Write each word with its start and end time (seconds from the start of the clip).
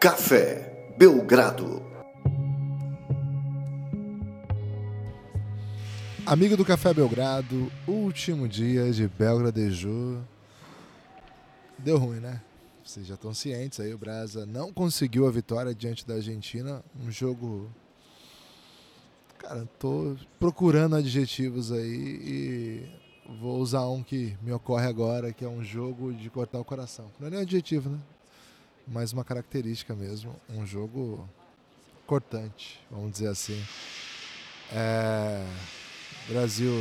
Café 0.00 0.94
Belgrado. 0.96 1.82
Amigo 6.24 6.56
do 6.56 6.64
Café 6.64 6.94
Belgrado, 6.94 7.70
último 7.86 8.48
dia 8.48 8.90
de 8.92 9.06
Belgradejo. 9.06 10.24
Deu 11.76 11.98
ruim, 11.98 12.18
né? 12.18 12.40
Vocês 12.82 13.06
já 13.06 13.12
estão 13.12 13.34
cientes 13.34 13.78
aí, 13.78 13.92
o 13.92 13.98
Brasa 13.98 14.46
não 14.46 14.72
conseguiu 14.72 15.26
a 15.26 15.30
vitória 15.30 15.74
diante 15.74 16.06
da 16.06 16.14
Argentina. 16.14 16.82
Um 16.98 17.10
jogo. 17.10 17.70
Cara, 19.36 19.68
tô 19.78 20.16
procurando 20.38 20.96
adjetivos 20.96 21.70
aí 21.70 22.22
e 22.24 22.88
vou 23.38 23.58
usar 23.58 23.86
um 23.86 24.02
que 24.02 24.34
me 24.40 24.50
ocorre 24.50 24.86
agora, 24.86 25.30
que 25.30 25.44
é 25.44 25.48
um 25.48 25.62
jogo 25.62 26.10
de 26.14 26.30
cortar 26.30 26.58
o 26.58 26.64
coração. 26.64 27.10
Não 27.20 27.26
é 27.26 27.30
nem 27.32 27.40
adjetivo, 27.40 27.90
né? 27.90 27.98
Mas 28.90 29.12
uma 29.12 29.24
característica 29.24 29.94
mesmo. 29.94 30.34
Um 30.50 30.66
jogo 30.66 31.26
cortante, 32.06 32.78
vamos 32.90 33.12
dizer 33.12 33.28
assim. 33.28 33.64
É 34.72 35.42
o 36.28 36.32
Brasil 36.32 36.72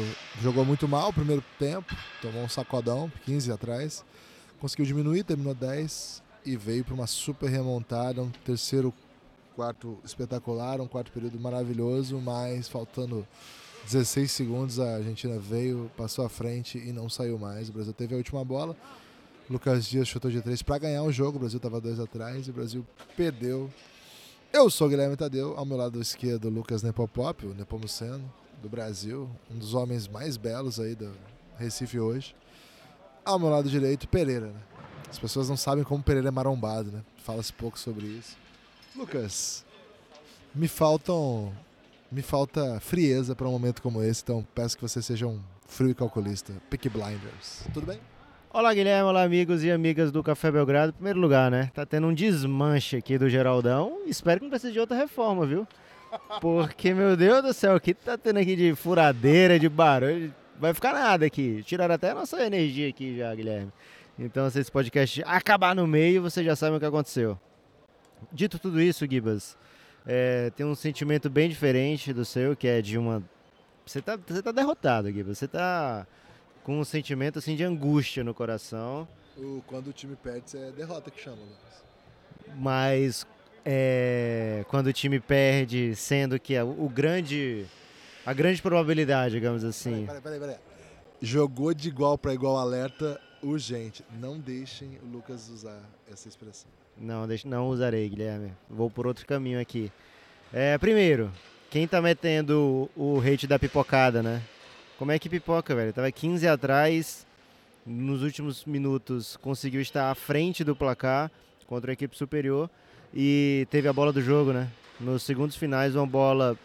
jogou 0.42 0.64
muito 0.64 0.88
mal 0.88 1.10
o 1.10 1.14
primeiro 1.14 1.44
tempo, 1.58 1.96
tomou 2.22 2.44
um 2.44 2.48
sacodão, 2.50 3.12
15 3.26 3.52
atrás. 3.52 4.06
Conseguiu 4.60 4.86
diminuir, 4.86 5.24
terminou 5.24 5.56
10 5.56 6.22
e 6.46 6.56
veio 6.56 6.84
para 6.84 6.94
uma 6.94 7.08
super 7.08 7.50
remontada, 7.50 8.22
um 8.22 8.30
terceiro 8.30 8.94
quarto 9.56 9.98
espetacular, 10.04 10.80
um 10.80 10.88
quarto 10.88 11.12
período 11.12 11.40
maravilhoso, 11.40 12.20
mas 12.20 12.68
faltando 12.68 13.28
16 13.86 14.32
segundos 14.32 14.80
a 14.80 14.98
Argentina 14.98 15.40
veio, 15.40 15.90
passou 15.98 16.26
à 16.26 16.30
frente 16.30 16.78
e 16.78 16.92
não 16.92 17.10
saiu 17.10 17.40
mais. 17.40 17.70
O 17.70 17.74
Brasil 17.74 17.94
teve 17.94 18.14
a 18.14 18.18
última 18.18 18.46
bola. 18.46 18.76
Lucas 19.50 19.86
Dias 19.86 20.08
chutou 20.08 20.30
de 20.30 20.42
três 20.42 20.62
para 20.62 20.78
ganhar 20.78 21.04
o 21.04 21.12
jogo. 21.12 21.38
O 21.38 21.40
Brasil 21.40 21.58
estava 21.58 21.82
dois 21.82 22.00
atrás 22.00 22.48
e 22.48 22.52
o 22.52 22.54
Brasil 22.54 22.86
perdeu. 23.18 23.70
Eu 24.54 24.70
sou 24.70 24.88
o 24.88 24.90
Guilherme 24.90 25.16
Tadeu, 25.16 25.56
ao 25.58 25.66
meu 25.66 25.78
lado 25.78 26.02
esquerdo, 26.02 26.50
Lucas 26.50 26.84
Nepopop, 26.84 27.46
o 27.46 27.54
Nepomuceno 27.54 28.32
do 28.62 28.70
Brasil, 28.70 29.30
um 29.50 29.58
dos 29.58 29.74
homens 29.74 30.08
mais 30.08 30.38
belos 30.38 30.80
aí 30.80 30.96
do 30.96 31.12
Recife 31.58 32.00
hoje. 32.00 32.36
Ao 33.24 33.40
meu 33.40 33.50
lado 33.50 33.70
direito, 33.70 34.08
Pereira, 34.08 34.48
né? 34.48 34.62
As 35.10 35.18
pessoas 35.18 35.50
não 35.50 35.58
sabem 35.58 35.84
como 35.84 36.04
Pereira 36.04 36.28
é 36.28 36.32
marombado, 36.32 36.92
né? 36.92 37.04
Fala-se 37.18 37.54
pouco 37.54 37.78
sobre 37.78 38.06
isso. 38.06 38.38
Lucas, 38.96 39.66
me 40.54 40.68
faltam 40.68 41.54
me 42.12 42.24
falta 42.24 42.80
frieza 42.80 43.36
para 43.36 43.48
um 43.48 43.52
momento 43.52 43.82
como 43.82 44.02
esse, 44.02 44.24
então 44.24 44.46
peço 44.56 44.76
que 44.76 44.82
você 44.82 45.02
seja 45.02 45.28
um 45.28 45.40
frio 45.68 45.92
e 45.92 45.96
calculista. 45.96 46.54
Pick 46.70 46.90
Blinders. 46.90 47.64
Tudo 47.74 47.86
bem? 47.86 48.00
Olá, 48.52 48.74
Guilherme. 48.74 49.08
Olá, 49.08 49.22
amigos 49.22 49.64
e 49.64 49.70
amigas 49.70 50.12
do 50.12 50.24
Café 50.24 50.50
Belgrado. 50.50 50.90
Em 50.90 50.94
primeiro 50.94 51.20
lugar, 51.20 51.52
né? 51.52 51.70
Tá 51.72 51.86
tendo 51.86 52.08
um 52.08 52.14
desmanche 52.14 52.98
aqui 52.98 53.16
do 53.16 53.30
Geraldão. 53.30 54.02
Espero 54.08 54.40
que 54.40 54.46
não 54.46 54.50
precise 54.50 54.74
de 54.74 54.80
outra 54.80 54.98
reforma, 54.98 55.46
viu? 55.46 55.68
Porque, 56.42 56.92
meu 56.92 57.16
Deus 57.16 57.44
do 57.44 57.54
céu, 57.54 57.76
o 57.76 57.80
que 57.80 57.94
tá 57.94 58.18
tendo 58.18 58.40
aqui 58.40 58.56
de 58.56 58.74
furadeira, 58.74 59.60
de 59.60 59.70
barulho? 59.70 60.34
Vai 60.60 60.74
ficar 60.74 60.94
nada 60.94 61.28
aqui. 61.28 61.62
Tiraram 61.62 61.94
até 61.94 62.10
a 62.10 62.16
nossa 62.16 62.44
energia 62.44 62.90
aqui 62.90 63.16
já, 63.20 63.36
Guilherme. 63.36 63.72
Então, 64.18 64.50
se 64.50 64.60
esse 64.60 64.72
podcast 64.72 65.22
acabar 65.28 65.76
no 65.76 65.86
meio, 65.86 66.20
você 66.20 66.44
já 66.44 66.56
sabe 66.56 66.76
o 66.76 66.80
que 66.80 66.86
aconteceu. 66.88 67.40
Dito 68.34 68.58
tudo 68.58 68.82
isso, 68.82 69.06
Gibas, 69.08 69.56
é, 70.08 70.50
tem 70.56 70.66
um 70.66 70.74
sentimento 70.74 71.30
bem 71.30 71.50
diferente 71.50 72.12
do 72.12 72.26
seu, 72.26 72.56
que 72.56 72.68
é 72.68 72.82
de 72.82 72.98
uma. 72.98 73.22
Você 73.86 74.02
tá, 74.02 74.18
você 74.18 74.42
tá 74.42 74.52
derrotado, 74.52 75.12
Gibas. 75.12 75.38
Você 75.38 75.48
tá 75.48 76.08
com 76.64 76.80
um 76.80 76.84
sentimento 76.84 77.40
assim 77.40 77.56
de 77.56 77.64
angústia 77.64 78.24
no 78.24 78.34
coração. 78.34 79.08
O, 79.38 79.64
quando 79.68 79.88
o 79.88 79.94
time 79.94 80.16
perde, 80.16 80.58
é 80.58 80.72
derrota 80.72 81.10
que 81.10 81.22
chama, 81.22 81.38
Lucas. 81.38 81.84
Mas 82.56 83.26
é, 83.66 84.66
quando 84.68 84.88
o 84.88 84.94
time 84.94 85.20
perde, 85.20 85.96
sendo 85.96 86.40
que 86.40 86.58
o, 86.60 86.86
o 86.86 86.90
grande. 86.90 87.66
A 88.26 88.34
grande 88.34 88.62
probabilidade, 88.62 89.36
digamos 89.36 89.64
assim. 89.64 90.06
Peraí, 90.06 90.22
peraí, 90.22 90.40
peraí. 90.40 90.56
Jogou 91.22 91.74
de 91.74 91.88
igual 91.88 92.18
para 92.18 92.34
igual 92.34 92.58
alerta 92.58 93.20
urgente. 93.42 94.04
Não 94.20 94.38
deixem 94.38 95.00
o 95.04 95.06
Lucas 95.06 95.50
usar 95.50 95.82
essa 96.12 96.28
expressão. 96.28 96.70
Não, 96.98 97.28
deixe, 97.28 97.48
não 97.48 97.70
usarei, 97.70 98.08
Guilherme. 98.10 98.52
Vou 98.70 98.90
por 98.90 99.08
outro 99.08 99.26
caminho 99.26 99.60
aqui. 99.60 99.92
É, 100.54 100.78
primeiro, 100.78 101.32
quem 101.70 101.88
tá 101.88 102.02
metendo 102.02 102.90
o, 102.96 103.16
o 103.16 103.20
hate 103.22 103.48
da 103.48 103.58
pipocada, 103.58 104.22
né? 104.22 104.42
Como 105.00 105.14
é 105.14 105.18
que 105.18 105.30
pipoca, 105.30 105.74
velho? 105.74 105.94
Tava 105.94 106.12
15 106.12 106.46
atrás, 106.46 107.26
nos 107.86 108.22
últimos 108.22 108.66
minutos 108.66 109.38
conseguiu 109.38 109.80
estar 109.80 110.12
à 110.12 110.14
frente 110.14 110.62
do 110.62 110.76
placar 110.76 111.32
contra 111.68 111.90
a 111.90 111.94
equipe 111.94 112.18
superior 112.18 112.70
e 113.14 113.66
teve 113.72 113.88
a 113.88 113.94
bola 113.94 114.12
do 114.12 114.22
jogo, 114.22 114.52
né? 114.52 114.68
Nos 115.00 115.24
segundos 115.24 115.56
finais, 115.56 115.96
uma 115.96 116.06
bola 116.06 116.58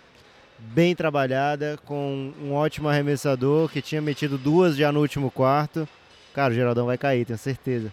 bem 0.58 0.96
trabalhada, 0.96 1.78
com 1.84 2.32
um 2.42 2.52
ótimo 2.54 2.88
arremessador 2.88 3.68
que 3.68 3.80
tinha 3.80 4.02
metido 4.02 4.36
duas 4.36 4.76
já 4.76 4.90
no 4.90 4.98
último 4.98 5.30
quarto. 5.30 5.88
Cara, 6.34 6.52
o 6.52 6.56
Geraldão 6.56 6.86
vai 6.86 6.98
cair, 6.98 7.24
tenho 7.24 7.38
certeza. 7.38 7.92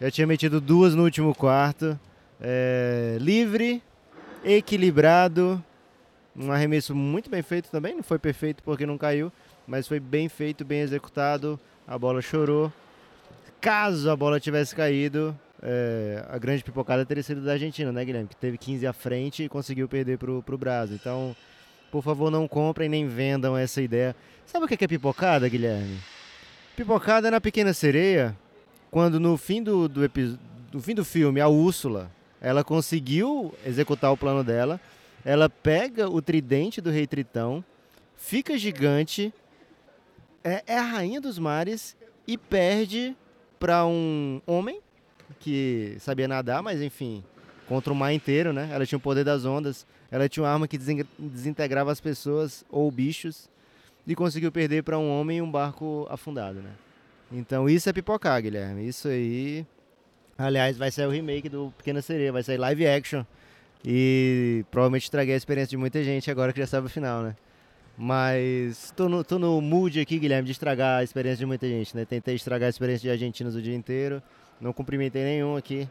Já 0.00 0.10
tinha 0.10 0.26
metido 0.26 0.58
duas 0.58 0.94
no 0.94 1.04
último 1.04 1.34
quarto. 1.34 2.00
É, 2.40 3.18
livre, 3.20 3.82
equilibrado. 4.42 5.62
Um 6.34 6.50
arremesso 6.50 6.94
muito 6.94 7.28
bem 7.28 7.42
feito 7.42 7.70
também. 7.70 7.94
Não 7.94 8.02
foi 8.02 8.18
perfeito 8.18 8.62
porque 8.62 8.86
não 8.86 8.96
caiu, 8.96 9.30
mas 9.66 9.86
foi 9.86 10.00
bem 10.00 10.28
feito, 10.28 10.64
bem 10.64 10.80
executado. 10.80 11.58
A 11.86 11.98
bola 11.98 12.22
chorou. 12.22 12.72
Caso 13.60 14.10
a 14.10 14.16
bola 14.16 14.40
tivesse 14.40 14.74
caído, 14.74 15.36
é, 15.62 16.24
a 16.28 16.38
grande 16.38 16.64
pipocada 16.64 17.04
teria 17.04 17.22
sido 17.22 17.42
da 17.42 17.52
Argentina, 17.52 17.92
né, 17.92 18.04
Guilherme? 18.04 18.28
Que 18.28 18.36
teve 18.36 18.56
15 18.56 18.86
à 18.86 18.92
frente 18.92 19.44
e 19.44 19.48
conseguiu 19.48 19.88
perder 19.88 20.18
pro, 20.18 20.42
pro 20.42 20.56
Brasil. 20.56 20.96
Então, 20.98 21.36
por 21.90 22.02
favor, 22.02 22.30
não 22.30 22.48
comprem 22.48 22.88
nem 22.88 23.06
vendam 23.06 23.56
essa 23.56 23.82
ideia. 23.82 24.16
Sabe 24.46 24.64
o 24.64 24.68
que 24.68 24.82
é 24.82 24.88
pipocada, 24.88 25.48
Guilherme? 25.48 25.98
Pipocada 26.76 27.28
é 27.28 27.30
na 27.30 27.40
Pequena 27.40 27.74
Sereia, 27.74 28.36
quando 28.90 29.20
no 29.20 29.36
fim 29.36 29.62
do, 29.62 29.86
do, 29.88 30.08
do 30.70 30.80
fim 30.80 30.94
do 30.94 31.04
filme, 31.04 31.40
a 31.40 31.48
Úrsula, 31.48 32.10
ela 32.40 32.64
conseguiu 32.64 33.54
executar 33.66 34.12
o 34.12 34.16
plano 34.16 34.42
dela, 34.42 34.80
ela 35.24 35.50
pega 35.50 36.08
o 36.08 36.22
tridente 36.22 36.80
do 36.80 36.90
rei 36.90 37.06
Tritão, 37.06 37.62
fica 38.16 38.56
gigante, 38.56 39.32
é, 40.42 40.62
é 40.66 40.78
a 40.78 40.82
rainha 40.82 41.20
dos 41.20 41.38
mares 41.38 41.96
e 42.26 42.36
perde 42.36 43.16
para 43.58 43.84
um 43.86 44.40
homem 44.46 44.80
que 45.38 45.96
sabia 46.00 46.26
nadar, 46.26 46.62
mas 46.62 46.80
enfim, 46.80 47.22
contra 47.68 47.92
o 47.92 47.96
mar 47.96 48.12
inteiro, 48.12 48.52
né? 48.52 48.68
Ela 48.72 48.84
tinha 48.84 48.98
o 48.98 49.00
poder 49.00 49.24
das 49.24 49.44
ondas, 49.44 49.86
ela 50.10 50.28
tinha 50.28 50.42
uma 50.42 50.50
arma 50.50 50.66
que 50.66 50.78
desintegrava 50.78 51.92
as 51.92 52.00
pessoas 52.00 52.64
ou 52.70 52.90
bichos 52.90 53.48
e 54.06 54.14
conseguiu 54.14 54.50
perder 54.50 54.82
para 54.82 54.98
um 54.98 55.10
homem 55.10 55.38
em 55.38 55.42
um 55.42 55.50
barco 55.50 56.06
afundado, 56.10 56.60
né? 56.60 56.70
Então 57.30 57.68
isso 57.68 57.88
é 57.88 57.92
pipocar, 57.92 58.42
Guilherme. 58.42 58.88
Isso 58.88 59.08
aí. 59.08 59.64
Aliás, 60.36 60.76
vai 60.76 60.90
sair 60.90 61.06
o 61.06 61.10
remake 61.10 61.48
do 61.48 61.72
Pequena 61.76 62.02
Sereia, 62.02 62.32
vai 62.32 62.42
sair 62.42 62.56
live 62.56 62.86
action. 62.86 63.24
E 63.84 64.64
provavelmente 64.70 65.04
estraguei 65.04 65.34
a 65.34 65.36
experiência 65.36 65.70
de 65.70 65.76
muita 65.76 66.02
gente 66.02 66.30
agora 66.30 66.52
que 66.52 66.58
já 66.58 66.66
sabe 66.66 66.86
o 66.86 66.90
final, 66.90 67.22
né? 67.22 67.36
Mas 67.96 68.92
tô 68.96 69.08
no, 69.08 69.22
tô 69.22 69.38
no 69.38 69.60
mood 69.60 70.00
aqui, 70.00 70.18
Guilherme, 70.18 70.46
de 70.46 70.52
estragar 70.52 71.00
a 71.00 71.04
experiência 71.04 71.38
de 71.38 71.46
muita 71.46 71.66
gente, 71.66 71.94
né? 71.94 72.04
Tentei 72.04 72.34
estragar 72.34 72.66
a 72.66 72.70
experiência 72.70 73.02
de 73.02 73.10
argentinos 73.10 73.54
o 73.54 73.62
dia 73.62 73.74
inteiro. 73.74 74.22
Não 74.60 74.72
cumprimentei 74.72 75.22
nenhum 75.22 75.56
aqui. 75.56 75.88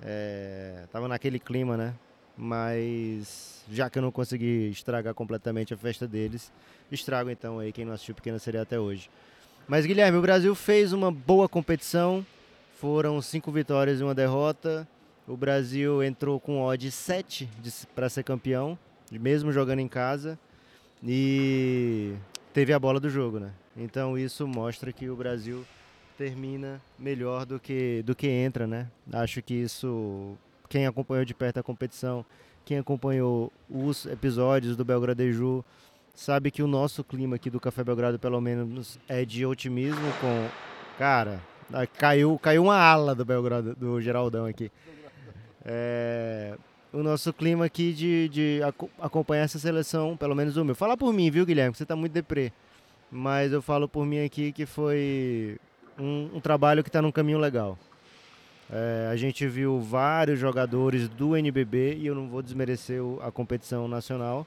É, 0.00 0.84
tava 0.92 1.08
naquele 1.08 1.38
clima, 1.38 1.76
né? 1.76 1.94
Mas 2.36 3.64
já 3.70 3.90
que 3.90 3.98
eu 3.98 4.02
não 4.02 4.12
consegui 4.12 4.70
estragar 4.70 5.12
completamente 5.12 5.74
a 5.74 5.76
festa 5.76 6.06
deles, 6.06 6.52
estrago 6.90 7.30
então 7.30 7.58
aí 7.58 7.72
quem 7.72 7.84
não 7.84 7.92
assistiu 7.92 8.14
Pequena 8.14 8.38
Seria 8.38 8.62
até 8.62 8.78
hoje. 8.78 9.10
Mas 9.66 9.84
Guilherme, 9.84 10.16
o 10.16 10.22
Brasil 10.22 10.54
fez 10.54 10.92
uma 10.92 11.10
boa 11.10 11.48
competição. 11.48 12.24
Foram 12.80 13.20
cinco 13.20 13.50
vitórias 13.50 14.00
e 14.00 14.04
uma 14.04 14.14
derrota. 14.14 14.86
O 15.26 15.36
Brasil 15.36 16.02
entrou 16.02 16.38
com 16.40 16.62
odd 16.62 16.90
7 16.90 17.48
para 17.94 18.08
ser 18.08 18.22
campeão, 18.22 18.78
mesmo 19.10 19.52
jogando 19.52 19.80
em 19.80 19.88
casa. 19.88 20.38
E 21.02 22.14
teve 22.52 22.72
a 22.72 22.78
bola 22.78 22.98
do 22.98 23.08
jogo, 23.08 23.38
né? 23.38 23.52
Então 23.76 24.18
isso 24.18 24.46
mostra 24.46 24.92
que 24.92 25.08
o 25.08 25.16
Brasil 25.16 25.64
termina 26.16 26.80
melhor 26.98 27.46
do 27.46 27.60
que, 27.60 28.02
do 28.02 28.14
que 28.14 28.26
entra, 28.26 28.66
né? 28.66 28.88
Acho 29.12 29.40
que 29.40 29.54
isso, 29.54 30.36
quem 30.68 30.86
acompanhou 30.86 31.24
de 31.24 31.32
perto 31.32 31.58
a 31.58 31.62
competição, 31.62 32.24
quem 32.64 32.78
acompanhou 32.78 33.52
os 33.70 34.04
episódios 34.06 34.76
do 34.76 34.84
Belgradeju, 34.84 35.64
sabe 36.14 36.50
que 36.50 36.62
o 36.62 36.66
nosso 36.66 37.04
clima 37.04 37.36
aqui 37.36 37.48
do 37.48 37.60
Café 37.60 37.84
Belgrado, 37.84 38.18
pelo 38.18 38.40
menos, 38.40 38.98
é 39.08 39.24
de 39.24 39.46
otimismo 39.46 40.12
com... 40.20 40.48
Cara, 40.98 41.40
caiu, 41.96 42.36
caiu 42.40 42.64
uma 42.64 42.76
ala 42.76 43.14
do 43.14 43.24
Belgrado, 43.24 43.76
do 43.76 44.00
Geraldão 44.00 44.44
aqui. 44.44 44.72
É, 45.64 46.58
o 46.92 47.02
nosso 47.02 47.32
clima 47.32 47.64
aqui 47.64 47.92
de, 47.92 48.28
de 48.28 48.60
acompanhar 48.98 49.42
essa 49.42 49.58
seleção, 49.58 50.16
pelo 50.16 50.34
menos 50.34 50.56
o 50.56 50.64
meu. 50.64 50.74
Fala 50.74 50.96
por 50.96 51.12
mim, 51.12 51.30
viu, 51.30 51.44
Guilherme? 51.44 51.74
Você 51.74 51.84
tá 51.84 51.94
muito 51.94 52.12
deprê. 52.12 52.52
Mas 53.10 53.52
eu 53.52 53.62
falo 53.62 53.88
por 53.88 54.04
mim 54.04 54.24
aqui 54.24 54.52
que 54.52 54.66
foi 54.66 55.58
um, 55.98 56.30
um 56.34 56.40
trabalho 56.40 56.82
que 56.82 56.88
está 56.88 57.00
num 57.00 57.12
caminho 57.12 57.38
legal. 57.38 57.78
É, 58.70 59.08
a 59.10 59.16
gente 59.16 59.46
viu 59.46 59.80
vários 59.80 60.38
jogadores 60.38 61.08
do 61.08 61.36
NBB, 61.36 61.96
e 61.96 62.06
eu 62.06 62.14
não 62.14 62.28
vou 62.28 62.42
desmerecer 62.42 63.00
a 63.22 63.30
competição 63.30 63.88
nacional. 63.88 64.46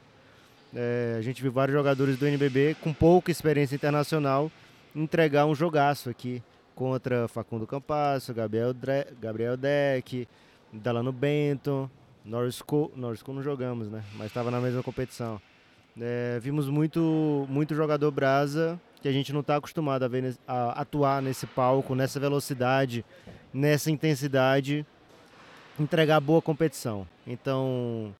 É, 0.73 1.15
a 1.17 1.21
gente 1.21 1.41
viu 1.41 1.51
vários 1.51 1.75
jogadores 1.75 2.17
do 2.17 2.27
NBB 2.27 2.75
com 2.81 2.93
pouca 2.93 3.31
experiência 3.31 3.75
internacional 3.75 4.51
entregar 4.95 5.45
um 5.45 5.55
jogaço 5.55 6.09
aqui 6.09 6.41
contra 6.75 7.27
Facundo 7.27 7.67
Campasso, 7.67 8.33
Gabriel, 8.33 8.73
Dre, 8.73 9.07
Gabriel 9.19 9.57
Deck, 9.57 10.27
Dalano 10.71 11.11
Benton, 11.11 11.89
Norris 12.23 12.61
Cole, 12.61 12.91
Norris 12.95 13.21
Cole 13.21 13.37
não 13.37 13.43
jogamos, 13.43 13.89
né? 13.89 14.03
Mas 14.15 14.27
estava 14.27 14.51
na 14.51 14.59
mesma 14.59 14.83
competição. 14.83 15.41
É, 15.99 16.39
vimos 16.41 16.69
muito, 16.69 17.45
muito 17.49 17.75
jogador 17.75 18.09
brasa 18.11 18.79
que 19.01 19.07
a 19.07 19.11
gente 19.11 19.33
não 19.33 19.41
está 19.41 19.55
acostumado 19.55 20.03
a 20.03 20.07
ver 20.07 20.37
a 20.47 20.81
atuar 20.81 21.21
nesse 21.21 21.47
palco, 21.47 21.95
nessa 21.95 22.19
velocidade, 22.19 23.03
nessa 23.51 23.89
intensidade, 23.89 24.85
entregar 25.79 26.19
boa 26.19 26.41
competição. 26.41 27.07
Então, 27.25 28.15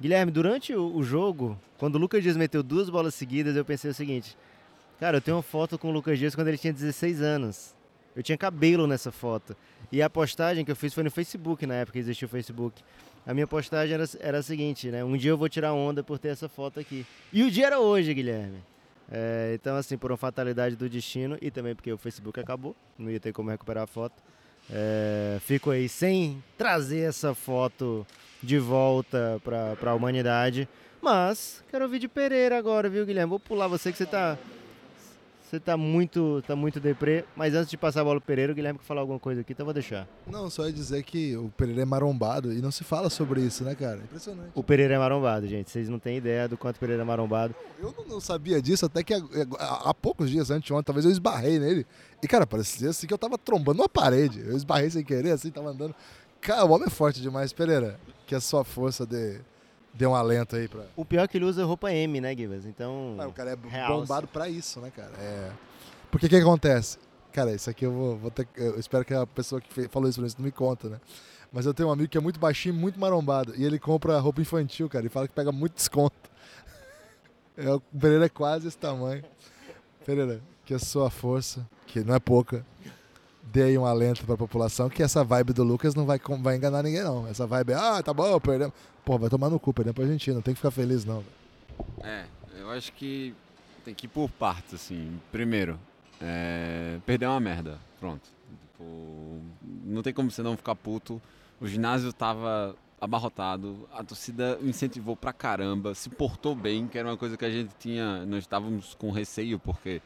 Guilherme, 0.00 0.32
durante 0.32 0.74
o, 0.74 0.94
o 0.94 1.02
jogo, 1.04 1.58
quando 1.78 1.94
o 1.94 1.98
Lucas 1.98 2.22
Dias 2.22 2.36
meteu 2.36 2.62
duas 2.62 2.90
bolas 2.90 3.14
seguidas, 3.14 3.56
eu 3.56 3.64
pensei 3.64 3.90
o 3.90 3.94
seguinte: 3.94 4.36
cara, 4.98 5.18
eu 5.18 5.20
tenho 5.20 5.36
uma 5.36 5.42
foto 5.42 5.78
com 5.78 5.88
o 5.88 5.92
Lucas 5.92 6.18
Dias 6.18 6.34
quando 6.34 6.48
ele 6.48 6.58
tinha 6.58 6.72
16 6.72 7.22
anos. 7.22 7.74
Eu 8.16 8.22
tinha 8.22 8.36
cabelo 8.36 8.88
nessa 8.88 9.12
foto. 9.12 9.56
E 9.92 10.02
a 10.02 10.10
postagem 10.10 10.64
que 10.64 10.72
eu 10.72 10.76
fiz 10.76 10.92
foi 10.92 11.04
no 11.04 11.10
Facebook, 11.10 11.64
na 11.64 11.74
época 11.74 12.00
existia 12.00 12.26
o 12.26 12.28
Facebook. 12.28 12.82
A 13.28 13.34
minha 13.34 13.46
postagem 13.46 13.92
era, 13.92 14.04
era 14.20 14.38
a 14.38 14.42
seguinte, 14.42 14.90
né? 14.90 15.04
Um 15.04 15.14
dia 15.14 15.30
eu 15.30 15.36
vou 15.36 15.50
tirar 15.50 15.74
onda 15.74 16.02
por 16.02 16.18
ter 16.18 16.28
essa 16.28 16.48
foto 16.48 16.80
aqui. 16.80 17.04
E 17.30 17.42
o 17.42 17.50
dia 17.50 17.66
era 17.66 17.78
hoje, 17.78 18.14
Guilherme. 18.14 18.56
É, 19.12 19.52
então, 19.54 19.76
assim, 19.76 19.98
por 19.98 20.10
uma 20.10 20.16
fatalidade 20.16 20.76
do 20.76 20.88
destino 20.88 21.36
e 21.42 21.50
também 21.50 21.74
porque 21.74 21.92
o 21.92 21.98
Facebook 21.98 22.40
acabou, 22.40 22.74
não 22.98 23.10
ia 23.10 23.20
ter 23.20 23.34
como 23.34 23.50
recuperar 23.50 23.84
a 23.84 23.86
foto. 23.86 24.14
É, 24.70 25.36
fico 25.42 25.70
aí 25.70 25.90
sem 25.90 26.42
trazer 26.56 27.00
essa 27.00 27.34
foto 27.34 28.06
de 28.42 28.58
volta 28.58 29.38
para 29.44 29.90
a 29.90 29.94
humanidade. 29.94 30.66
Mas 31.02 31.62
quero 31.70 31.84
ouvir 31.84 31.98
de 31.98 32.08
Pereira 32.08 32.56
agora, 32.56 32.88
viu, 32.88 33.04
Guilherme? 33.04 33.28
Vou 33.28 33.38
pular 33.38 33.68
você 33.68 33.92
que 33.92 33.98
você 33.98 34.06
tá. 34.06 34.38
Você 35.48 35.58
tá 35.58 35.78
muito, 35.78 36.42
tá 36.46 36.54
muito 36.54 36.78
deprê. 36.78 37.24
Mas 37.34 37.54
antes 37.54 37.70
de 37.70 37.78
passar 37.78 38.02
a 38.02 38.04
bola 38.04 38.20
pro 38.20 38.26
Pereira, 38.26 38.52
o 38.52 38.54
Guilherme 38.54 38.78
quer 38.78 38.84
falar 38.84 39.00
alguma 39.00 39.18
coisa 39.18 39.40
aqui, 39.40 39.54
então 39.54 39.64
eu 39.64 39.68
vou 39.68 39.72
deixar. 39.72 40.06
Não, 40.26 40.50
só 40.50 40.66
ia 40.66 40.72
dizer 40.72 41.02
que 41.02 41.34
o 41.38 41.48
Pereira 41.56 41.80
é 41.80 41.84
marombado 41.86 42.52
e 42.52 42.60
não 42.60 42.70
se 42.70 42.84
fala 42.84 43.08
sobre 43.08 43.40
isso, 43.40 43.64
né, 43.64 43.74
cara? 43.74 43.96
Impressionante. 43.96 44.50
O 44.54 44.62
Pereira 44.62 44.94
é 44.94 44.98
marombado, 44.98 45.46
gente. 45.46 45.70
Vocês 45.70 45.88
não 45.88 45.98
têm 45.98 46.18
ideia 46.18 46.46
do 46.46 46.58
quanto 46.58 46.76
o 46.76 46.80
Pereira 46.80 47.00
é 47.00 47.04
marombado. 47.04 47.54
Eu 47.78 47.94
não, 47.96 48.04
não 48.04 48.20
sabia 48.20 48.60
disso, 48.60 48.84
até 48.84 49.02
que 49.02 49.14
há, 49.14 49.94
poucos 49.94 50.28
dias 50.28 50.50
antes, 50.50 50.70
ontem, 50.70 50.84
talvez 50.84 51.06
eu 51.06 51.10
esbarrei 51.10 51.58
nele. 51.58 51.86
E, 52.22 52.28
cara, 52.28 52.46
parecia 52.46 52.90
assim 52.90 53.06
que 53.06 53.14
eu 53.14 53.18
tava 53.18 53.38
trombando 53.38 53.80
uma 53.80 53.88
parede. 53.88 54.40
Eu 54.40 54.54
esbarrei 54.54 54.90
sem 54.90 55.02
querer, 55.02 55.30
assim, 55.30 55.50
tava 55.50 55.70
andando. 55.70 55.94
Cara, 56.42 56.66
o 56.66 56.70
homem 56.72 56.88
é 56.88 56.90
forte 56.90 57.22
demais, 57.22 57.54
Pereira. 57.54 57.98
Que 58.26 58.34
a 58.34 58.40
sua 58.40 58.64
força 58.64 59.06
dê, 59.06 59.40
dê 59.92 60.06
um 60.06 60.14
alento 60.14 60.56
aí 60.56 60.68
pra. 60.68 60.84
O 60.96 61.04
pior 61.04 61.24
é 61.24 61.28
que 61.28 61.36
ele 61.36 61.44
usa 61.44 61.64
roupa 61.64 61.92
M, 61.92 62.20
né, 62.20 62.34
Gibas? 62.34 62.64
Então. 62.66 63.16
Ah, 63.18 63.26
o 63.26 63.32
cara 63.32 63.52
é 63.52 63.68
Real, 63.68 64.00
bombado 64.00 64.26
pra 64.26 64.48
isso, 64.48 64.80
né, 64.80 64.90
cara? 64.94 65.12
É. 65.18 65.50
Porque 66.10 66.26
o 66.26 66.28
que, 66.28 66.36
acontece? 66.36 66.98
Cara, 67.32 67.52
isso 67.52 67.68
aqui 67.68 67.84
eu 67.84 67.92
vou, 67.92 68.16
vou 68.16 68.30
ter. 68.30 68.48
Eu 68.56 68.78
espero 68.78 69.04
que 69.04 69.14
a 69.14 69.26
pessoa 69.26 69.60
que 69.60 69.88
falou 69.88 70.08
isso 70.08 70.20
pra 70.20 70.28
mim 70.28 70.34
não 70.38 70.44
me 70.44 70.52
conta, 70.52 70.88
né? 70.88 71.00
Mas 71.52 71.66
eu 71.66 71.72
tenho 71.72 71.88
um 71.88 71.92
amigo 71.92 72.08
que 72.08 72.18
é 72.18 72.20
muito 72.20 72.38
baixinho, 72.38 72.74
e 72.74 72.78
muito 72.78 72.98
marombado. 73.00 73.54
E 73.56 73.64
ele 73.64 73.78
compra 73.78 74.18
roupa 74.18 74.40
infantil, 74.40 74.88
cara. 74.88 75.06
E 75.06 75.08
fala 75.08 75.26
que 75.26 75.34
pega 75.34 75.52
muito 75.52 75.74
desconto. 75.74 76.14
É, 77.60 77.72
o 77.72 77.80
Pereira 77.80 78.26
é 78.26 78.28
quase 78.28 78.68
esse 78.68 78.78
tamanho. 78.78 79.24
Pereira, 80.06 80.40
que 80.64 80.72
a 80.72 80.78
sua 80.78 81.10
força, 81.10 81.68
que 81.88 82.04
não 82.04 82.14
é 82.14 82.20
pouca, 82.20 82.64
aí 83.56 83.78
um 83.78 83.84
alento 83.84 84.24
pra 84.24 84.36
população, 84.36 84.88
que 84.88 85.02
essa 85.02 85.24
vibe 85.24 85.52
do 85.52 85.64
Lucas 85.64 85.94
não 85.94 86.04
vai, 86.04 86.20
vai 86.40 86.56
enganar 86.56 86.82
ninguém, 86.82 87.02
não. 87.02 87.26
Essa 87.26 87.46
vibe 87.46 87.72
é, 87.72 87.74
ah, 87.76 88.02
tá 88.02 88.12
bom, 88.12 88.38
perdemos. 88.40 88.74
Pô, 89.04 89.18
vai 89.18 89.30
tomar 89.30 89.48
no 89.48 89.58
cu, 89.58 89.72
perdemos 89.72 89.94
pra 89.94 90.04
Argentina. 90.04 90.36
Não 90.36 90.42
tem 90.42 90.54
que 90.54 90.58
ficar 90.58 90.70
feliz, 90.70 91.04
não. 91.04 91.24
É, 92.02 92.24
eu 92.58 92.70
acho 92.70 92.92
que 92.92 93.34
tem 93.84 93.94
que 93.94 94.06
ir 94.06 94.08
por 94.08 94.28
partes, 94.30 94.74
assim. 94.74 95.18
Primeiro, 95.32 95.78
é, 96.20 96.98
perder 97.06 97.26
uma 97.26 97.40
merda. 97.40 97.78
Pronto. 97.98 98.28
Tipo, 98.62 99.40
não 99.84 100.02
tem 100.02 100.12
como 100.12 100.30
você 100.30 100.42
não 100.42 100.56
ficar 100.56 100.74
puto. 100.74 101.20
O 101.60 101.66
ginásio 101.66 102.12
tava 102.12 102.76
abarrotado, 103.00 103.88
a 103.92 104.02
torcida 104.02 104.58
incentivou 104.60 105.16
pra 105.16 105.32
caramba, 105.32 105.94
se 105.94 106.10
portou 106.10 106.54
bem, 106.54 106.86
que 106.88 106.98
era 106.98 107.08
uma 107.08 107.16
coisa 107.16 107.36
que 107.36 107.44
a 107.44 107.50
gente 107.50 107.70
tinha, 107.78 108.26
nós 108.26 108.40
estávamos 108.40 108.94
com 108.94 109.10
receio, 109.10 109.58
porque 109.58 110.02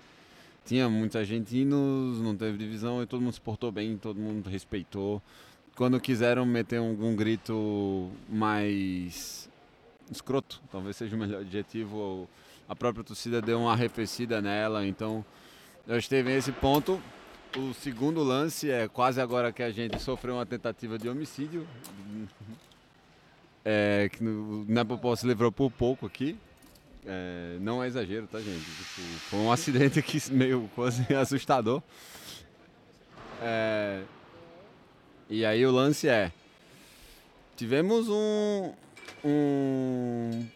tinha 0.65 0.89
muitos 0.89 1.17
argentinos, 1.17 2.21
não 2.21 2.37
teve 2.37 2.57
divisão 2.57 3.03
e 3.03 3.07
todo 3.07 3.21
mundo 3.21 3.33
se 3.33 3.41
portou 3.41 3.73
bem, 3.73 3.97
todo 3.97 4.19
mundo 4.19 4.49
respeitou. 4.49 5.21
Quando 5.77 5.99
quiseram 6.01 6.45
meter 6.47 6.77
algum 6.77 7.17
grito 7.17 8.11
mais 8.29 9.51
escroto, 10.11 10.63
talvez 10.71 10.97
seja 10.97 11.17
o 11.17 11.19
melhor 11.19 11.41
adjetivo, 11.41 12.29
a 12.69 12.77
própria 12.77 13.03
torcida 13.03 13.41
deu 13.41 13.61
uma 13.61 13.73
arrefecida 13.73 14.41
nela, 14.41 14.87
então 14.87 15.25
eu 15.87 15.97
esteve 15.97 16.31
nesse 16.31 16.53
ponto. 16.53 17.01
O 17.57 17.75
segundo 17.75 18.23
lance 18.23 18.71
é 18.71 18.89
quase 18.89 19.21
agora 19.21 19.53
que 19.53 19.63
a 19.63 19.71
gente 19.71 20.01
sofreu 20.01 20.35
uma 20.35 20.47
tentativa 20.47 20.99
de 20.99 21.09
homicídio, 21.09 21.67
é, 23.65 24.09
que 24.11 24.23
no, 24.23 24.65
na 24.67 24.85
Popó 24.85 25.15
se 25.17 25.27
livrou 25.27 25.51
por 25.51 25.71
pouco 25.71 26.07
aqui. 26.07 26.37
É, 27.05 27.57
não 27.61 27.83
é 27.83 27.89
exagero, 27.89 28.27
tá, 28.29 28.39
gente? 28.39 28.65
Tipo, 28.65 29.03
foi 29.29 29.39
um 29.41 29.51
acidente 29.51 29.99
aqui 29.99 30.19
meio 30.31 30.71
quase 30.75 31.03
assustador. 31.15 31.83
É, 33.41 34.03
e 35.29 35.45
aí 35.45 35.67
o 35.67 35.73
lance 35.73 36.09
é: 36.09 36.31
tivemos 37.57 38.09
um, 38.09 38.73
um 39.25 40.47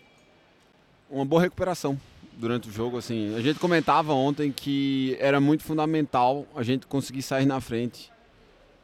uma 1.11 1.25
boa 1.25 1.43
recuperação 1.43 1.99
durante 2.37 2.69
o 2.69 2.73
jogo. 2.73 2.99
Assim, 2.99 3.35
a 3.35 3.41
gente 3.41 3.59
comentava 3.59 4.13
ontem 4.13 4.53
que 4.53 5.17
era 5.19 5.41
muito 5.41 5.65
fundamental 5.65 6.47
a 6.55 6.63
gente 6.63 6.87
conseguir 6.87 7.23
sair 7.23 7.47
na 7.47 7.61
frente, 7.61 8.13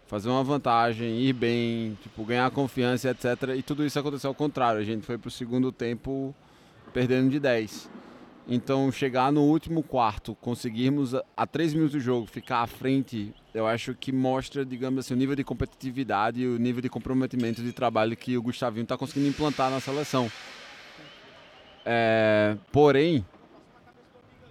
fazer 0.06 0.28
uma 0.28 0.42
vantagem, 0.42 1.20
ir 1.20 1.32
bem, 1.32 1.96
tipo, 2.02 2.24
ganhar 2.24 2.50
confiança, 2.50 3.10
etc. 3.10 3.54
E 3.56 3.62
tudo 3.62 3.84
isso 3.84 3.98
aconteceu 3.98 4.28
ao 4.28 4.34
contrário. 4.34 4.80
A 4.80 4.84
gente 4.84 5.06
foi 5.06 5.16
pro 5.16 5.30
segundo 5.30 5.70
tempo 5.70 6.34
perdendo 6.92 7.30
de 7.30 7.38
10. 7.40 7.90
Então, 8.48 8.90
chegar 8.90 9.30
no 9.32 9.42
último 9.42 9.82
quarto, 9.82 10.34
conseguirmos 10.40 11.14
a- 11.14 11.22
a 11.36 11.46
3 11.46 11.72
minutos 11.72 11.92
do 11.94 12.00
jogo 12.00 12.26
ficar 12.26 12.60
à 12.62 12.66
frente, 12.66 13.32
eu 13.54 13.66
acho 13.66 13.94
que 13.94 14.10
mostra, 14.10 14.64
digamos 14.64 14.98
assim, 15.06 15.14
o 15.14 15.16
nível 15.16 15.36
de 15.36 15.44
competitividade 15.44 16.40
e 16.40 16.46
o 16.48 16.58
nível 16.58 16.82
de 16.82 16.88
comprometimento 16.88 17.62
de 17.62 17.72
trabalho 17.72 18.16
que 18.16 18.36
o 18.36 18.42
Gustavinho 18.42 18.82
está 18.82 18.96
conseguindo 18.98 19.28
implantar 19.28 19.70
na 19.70 19.78
seleção. 19.78 20.30
É, 21.84 22.56
porém, 22.70 23.24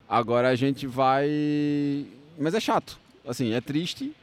agora 0.08 0.50
a 0.50 0.56
gente 0.56 0.88
vai. 0.88 2.06
Mas 2.40 2.54
é 2.54 2.60
chato. 2.60 3.00
Assim, 3.28 3.54
é 3.54 3.62
triste. 3.62 4.14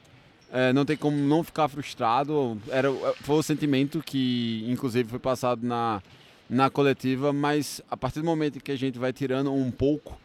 é, 0.51 0.73
não 0.73 0.85
tem 0.87 0.97
como 0.97 1.15
não 1.17 1.45
ficar 1.45 1.69
frustrado. 1.69 2.59
Era, 2.69 2.91
foi 3.21 3.37
o 3.37 3.43
sentimento 3.43 4.03
que, 4.03 4.65
inclusive, 4.67 5.09
foi 5.11 5.19
passado 5.19 5.65
na, 5.67 6.03
na 6.49 6.71
coletiva, 6.71 7.33
mas 7.33 7.81
a 7.91 7.97
partir 7.97 8.21
do 8.21 8.25
momento 8.27 8.61
que 8.61 8.73
a 8.73 8.77
gente 8.77 8.99
vai 8.99 9.13
tirando 9.13 9.53
um 9.53 9.71
pouco 9.71 10.19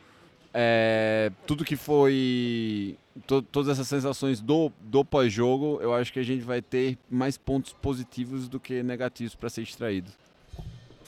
é, 0.53 1.31
tudo 1.47 1.65
que 1.65 1.75
foi. 1.75 2.95
to- 3.27 3.41
todas 3.41 3.69
essas 3.69 3.87
sensações 3.87 4.39
do, 4.39 4.71
do 4.81 5.03
pós-jogo, 5.03 5.79
eu 5.81 5.93
acho 5.93 6.13
que 6.13 6.19
a 6.19 6.23
gente 6.23 6.43
vai 6.43 6.61
ter 6.61 6.97
mais 7.09 7.37
pontos 7.37 7.73
positivos 7.73 8.47
do 8.47 8.59
que 8.59 8.83
negativos 8.83 9.35
para 9.35 9.49
ser 9.49 9.63
extraído. 9.63 10.11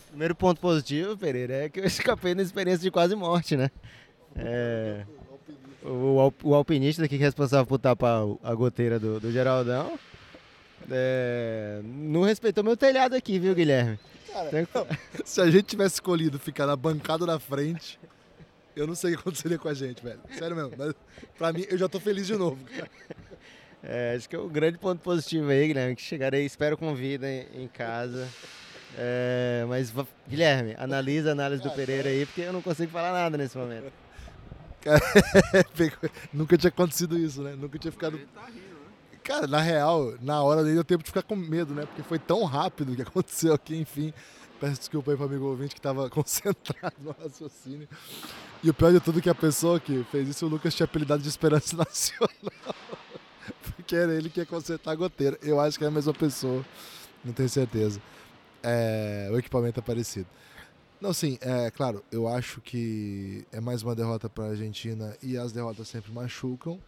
Primeiro 0.09 0.33
ponto 0.35 0.59
positivo, 0.59 1.15
Pereira, 1.17 1.65
é 1.65 1.69
que 1.69 1.79
eu 1.79 1.85
escapei 1.85 2.33
na 2.33 2.41
experiência 2.41 2.81
de 2.81 2.89
quase 2.91 3.15
morte, 3.15 3.55
né? 3.55 3.69
É, 4.35 5.05
o, 5.83 6.33
o 6.43 6.55
alpinista 6.55 7.03
aqui 7.05 7.17
que 7.17 7.23
é 7.23 7.27
responsável 7.27 7.65
por 7.65 7.77
tapar 7.79 8.23
a 8.43 8.53
goteira 8.55 8.99
do, 8.99 9.19
do 9.19 9.31
Geraldão 9.31 9.97
é, 10.89 11.81
não 11.83 12.21
respeitou 12.23 12.63
meu 12.63 12.75
telhado 12.75 13.15
aqui, 13.15 13.39
viu, 13.39 13.53
Guilherme? 13.55 13.97
Tem 14.51 14.65
que- 14.65 14.71
Se 15.25 15.41
a 15.41 15.49
gente 15.49 15.63
tivesse 15.63 15.95
escolhido 15.95 16.37
ficar 16.39 16.65
na 16.65 16.75
bancada 16.75 17.25
da 17.25 17.39
frente, 17.39 17.99
eu 18.75 18.85
não 18.87 18.95
sei 18.95 19.13
o 19.13 19.15
que 19.15 19.21
aconteceria 19.21 19.57
com 19.57 19.67
a 19.69 19.73
gente, 19.73 20.03
velho. 20.03 20.19
Sério 20.37 20.55
mesmo. 20.55 20.73
Mas 20.77 20.93
pra 21.37 21.51
mim, 21.53 21.65
eu 21.69 21.77
já 21.77 21.87
tô 21.89 21.99
feliz 21.99 22.27
de 22.27 22.35
novo. 22.35 22.57
cara. 22.65 22.89
É, 23.87 24.15
acho 24.17 24.27
que 24.27 24.35
é 24.35 24.39
o 24.39 24.49
grande 24.49 24.79
ponto 24.79 24.99
positivo 25.03 25.47
aí, 25.47 25.67
Guilherme, 25.67 25.95
que 25.95 26.01
chegarei, 26.01 26.43
espero 26.43 26.75
com 26.75 26.95
vida 26.95 27.29
em, 27.29 27.45
em 27.65 27.67
casa. 27.67 28.27
É, 28.97 29.63
mas, 29.69 29.93
Guilherme, 30.27 30.73
analisa 30.79 31.29
a 31.29 31.31
análise 31.33 31.61
do 31.61 31.69
Pereira 31.69 32.09
aí, 32.09 32.25
porque 32.25 32.41
eu 32.41 32.51
não 32.51 32.63
consigo 32.63 32.91
falar 32.91 33.13
nada 33.13 33.37
nesse 33.37 33.55
momento. 33.55 33.93
Nunca 36.33 36.57
tinha 36.57 36.69
acontecido 36.69 37.15
isso, 37.17 37.41
né? 37.43 37.55
Nunca 37.55 37.77
tinha 37.77 37.91
ficado. 37.91 38.19
Cara, 39.25 39.47
na 39.47 39.59
real, 39.59 40.13
na 40.21 40.43
hora 40.43 40.61
dele 40.63 40.75
deu 40.75 40.83
tempo 40.83 41.03
de 41.03 41.09
ficar 41.09 41.23
com 41.23 41.35
medo, 41.35 41.73
né? 41.73 41.83
Porque 41.87 42.03
foi 42.03 42.19
tão 42.19 42.43
rápido 42.43 42.95
que 42.95 43.01
aconteceu 43.03 43.55
aqui, 43.55 43.75
enfim. 43.75 44.13
Peço 44.59 44.77
desculpa 44.79 45.09
aí 45.09 45.17
pro 45.17 45.25
amigo 45.25 45.45
ouvinte 45.45 45.73
que 45.73 45.81
tava 45.81 46.07
concentrado 46.11 46.95
no 46.99 47.11
raciocínio. 47.11 47.89
E 48.63 48.69
o 48.69 48.73
pior 48.73 48.93
de 48.93 48.99
tudo 48.99 49.17
é 49.17 49.21
que 49.23 49.29
a 49.29 49.33
pessoa 49.33 49.79
que 49.79 50.05
fez 50.11 50.29
isso, 50.29 50.45
o 50.45 50.49
Lucas 50.49 50.75
tinha 50.75 50.85
apelidado 50.85 51.23
de 51.23 51.27
Esperança 51.27 51.75
Nacional. 51.75 52.29
que 53.87 53.95
era 53.95 54.13
ele 54.13 54.29
que 54.29 54.39
ia 54.39 54.45
consertar 54.45 54.91
a 54.91 54.95
goteira. 54.95 55.39
Eu 55.41 55.59
acho 55.59 55.79
que 55.79 55.83
é 55.83 55.87
a 55.87 55.91
mesma 55.91 56.13
pessoa, 56.13 56.63
não 57.23 57.33
tenho 57.33 57.49
certeza. 57.49 57.99
É, 58.61 59.27
o 59.31 59.39
equipamento 59.39 59.79
é 59.79 59.83
parecido. 59.83 60.27
Não, 61.01 61.13
sim, 61.13 61.39
é 61.41 61.71
claro, 61.71 62.03
eu 62.11 62.27
acho 62.27 62.61
que 62.61 63.45
é 63.51 63.59
mais 63.59 63.81
uma 63.81 63.95
derrota 63.95 64.29
para 64.29 64.45
a 64.45 64.49
Argentina 64.49 65.17
e 65.21 65.35
as 65.35 65.51
derrotas 65.51 65.87
sempre 65.87 66.11
machucam. 66.11 66.79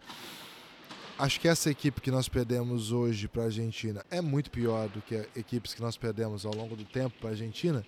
Acho 1.20 1.40
que 1.40 1.48
essa 1.48 1.72
equipe 1.72 2.00
que 2.00 2.12
nós 2.12 2.30
perdemos 2.30 2.92
hoje 2.92 3.28
para 3.28 3.42
a 3.42 3.46
Argentina 3.46 4.06
é 4.12 4.22
muito 4.22 4.52
pior 4.52 4.88
do 4.88 5.02
que 5.02 5.16
equipes 5.36 5.74
que 5.74 5.82
nós 5.82 5.98
perdemos 5.98 6.46
ao 6.46 6.54
longo 6.54 6.76
do 6.76 6.86
tempo 6.86 7.16
para 7.20 7.30
a 7.30 7.32
Argentina. 7.32 7.84